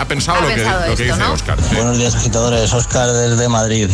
ha 0.00 0.06
pensado, 0.06 0.38
Ha 0.38 0.40
lo, 0.42 0.48
que, 0.48 0.54
pensado 0.54 0.80
lo 0.80 0.86
que 0.86 0.92
esto, 0.92 1.04
dice 1.04 1.18
¿no? 1.18 1.32
Oscar. 1.32 1.58
sí. 1.62 1.74
Buenos 1.74 1.98
días 1.98 2.14
agitadores, 2.14 2.72
Oscar 2.72 3.12
desde 3.12 3.48
Madrid. 3.50 3.90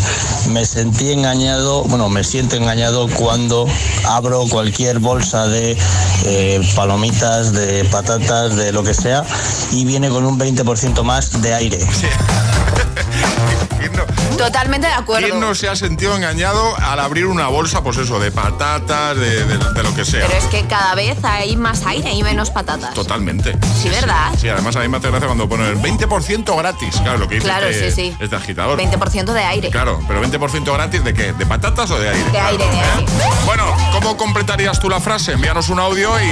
Me 0.50 0.64
sentí 0.64 1.10
engañado, 1.10 1.82
bueno, 1.84 2.08
me 2.08 2.22
siento 2.22 2.54
engañado 2.54 3.08
cuando 3.08 3.66
abro 4.04 4.46
cualquier 4.48 5.00
bolsa 5.00 5.48
de 5.48 5.76
eh, 6.24 6.60
palomitas, 6.76 7.52
de 7.52 7.84
patatas, 7.86 8.54
de 8.54 8.70
lo 8.70 8.84
que 8.84 8.94
sea, 8.94 9.24
y 9.72 9.84
viene 9.84 10.08
con 10.08 10.24
un 10.24 10.38
20% 10.38 11.02
más 11.02 11.42
de 11.42 11.54
aire. 11.54 11.78
Totalmente 14.36 14.86
de 14.86 14.92
acuerdo. 14.92 15.26
¿Quién 15.26 15.40
no 15.40 15.54
se 15.54 15.68
ha 15.68 15.76
sentido 15.76 16.14
engañado 16.16 16.76
al 16.78 17.00
abrir 17.00 17.26
una 17.26 17.48
bolsa, 17.48 17.82
pues 17.82 17.96
eso, 17.98 18.18
de 18.20 18.30
patatas, 18.30 19.16
de, 19.16 19.44
de- 19.44 19.58
de 19.58 19.82
lo 19.82 19.94
que 19.94 20.04
sea? 20.04 20.26
Pero 20.26 20.38
es 20.38 20.44
que 20.46 20.66
cada 20.66 20.94
vez 20.94 21.16
hay 21.24 21.56
más 21.56 21.84
aire 21.86 22.12
y 22.12 22.22
menos 22.22 22.50
patatas. 22.50 22.94
Totalmente. 22.94 23.56
Sí, 23.80 23.88
¿verdad? 23.88 24.32
Sí, 24.38 24.48
además 24.48 24.76
a 24.76 24.80
mí 24.80 24.88
me 24.88 24.98
hace 24.98 25.08
gracia 25.08 25.26
cuando 25.26 25.48
ponen 25.48 25.66
el 25.66 25.78
20% 25.80 26.56
gratis. 26.56 26.96
Claro, 27.02 27.18
lo 27.18 27.28
que 27.28 27.36
dice 27.36 27.46
Claro, 27.46 27.66
este, 27.66 27.90
sí, 27.90 28.10
sí. 28.10 28.16
este 28.20 28.36
agitador. 28.36 28.78
20% 28.78 29.32
de 29.32 29.44
aire. 29.44 29.70
Claro, 29.70 30.00
pero 30.06 30.22
20% 30.22 30.72
gratis 30.72 31.02
de 31.04 31.14
qué? 31.14 31.32
¿De 31.32 31.46
patatas 31.46 31.90
o 31.90 31.98
de 31.98 32.08
aire? 32.10 32.30
De 32.30 32.38
aire, 32.38 32.64
de 32.68 32.80
aire. 32.80 33.06
Bueno, 33.44 33.64
¿cómo 33.92 34.16
completarías 34.16 34.78
tú 34.80 34.88
la 34.88 35.00
frase? 35.00 35.32
Envíanos 35.32 35.68
un 35.68 35.80
audio 35.80 36.10
y, 36.20 36.24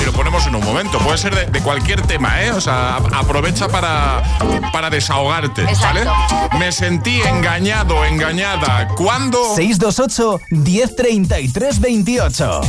y 0.00 0.04
lo 0.04 0.12
ponemos 0.12 0.46
en 0.46 0.54
un 0.54 0.64
momento. 0.64 0.98
Puede 0.98 1.18
ser 1.18 1.34
de, 1.34 1.46
de 1.46 1.60
cualquier 1.60 2.02
tema, 2.02 2.42
¿eh? 2.42 2.52
O 2.52 2.60
sea, 2.60 2.96
aprovecha 2.96 3.68
para, 3.68 4.22
para 4.72 4.90
desahogarte, 4.90 5.64
¿vale? 5.80 6.04
Me 6.58 6.70
sentí 6.72 7.07
engañado, 7.16 8.04
engañada. 8.04 8.88
¿Cuándo? 8.96 9.54
628 9.56 10.40
1033 10.50 11.80
28. 11.80 12.60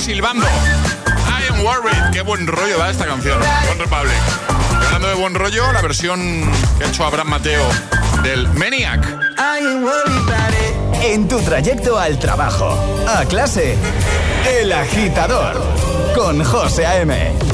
Silbando. 0.00 0.46
I 0.46 1.52
am 1.52 1.62
worried. 1.62 2.12
Qué 2.12 2.22
buen 2.22 2.46
rollo 2.46 2.78
da 2.78 2.90
esta 2.90 3.06
canción. 3.06 3.38
One 3.70 3.80
Republic. 3.80 4.16
Y 4.48 4.84
hablando 4.86 5.08
de 5.08 5.14
buen 5.14 5.34
rollo, 5.34 5.72
la 5.72 5.82
versión 5.82 6.50
que 6.78 6.84
ha 6.84 6.88
hecho 6.88 7.04
Abraham 7.04 7.28
Mateo 7.28 7.62
del 8.22 8.48
Maniac. 8.54 9.06
En 11.02 11.28
tu 11.28 11.38
trayecto 11.40 11.98
al 11.98 12.18
trabajo, 12.18 12.76
a 13.08 13.24
clase, 13.26 13.76
El 14.58 14.72
Agitador, 14.72 15.56
con 16.14 16.42
José 16.44 16.86
A.M. 16.86 17.49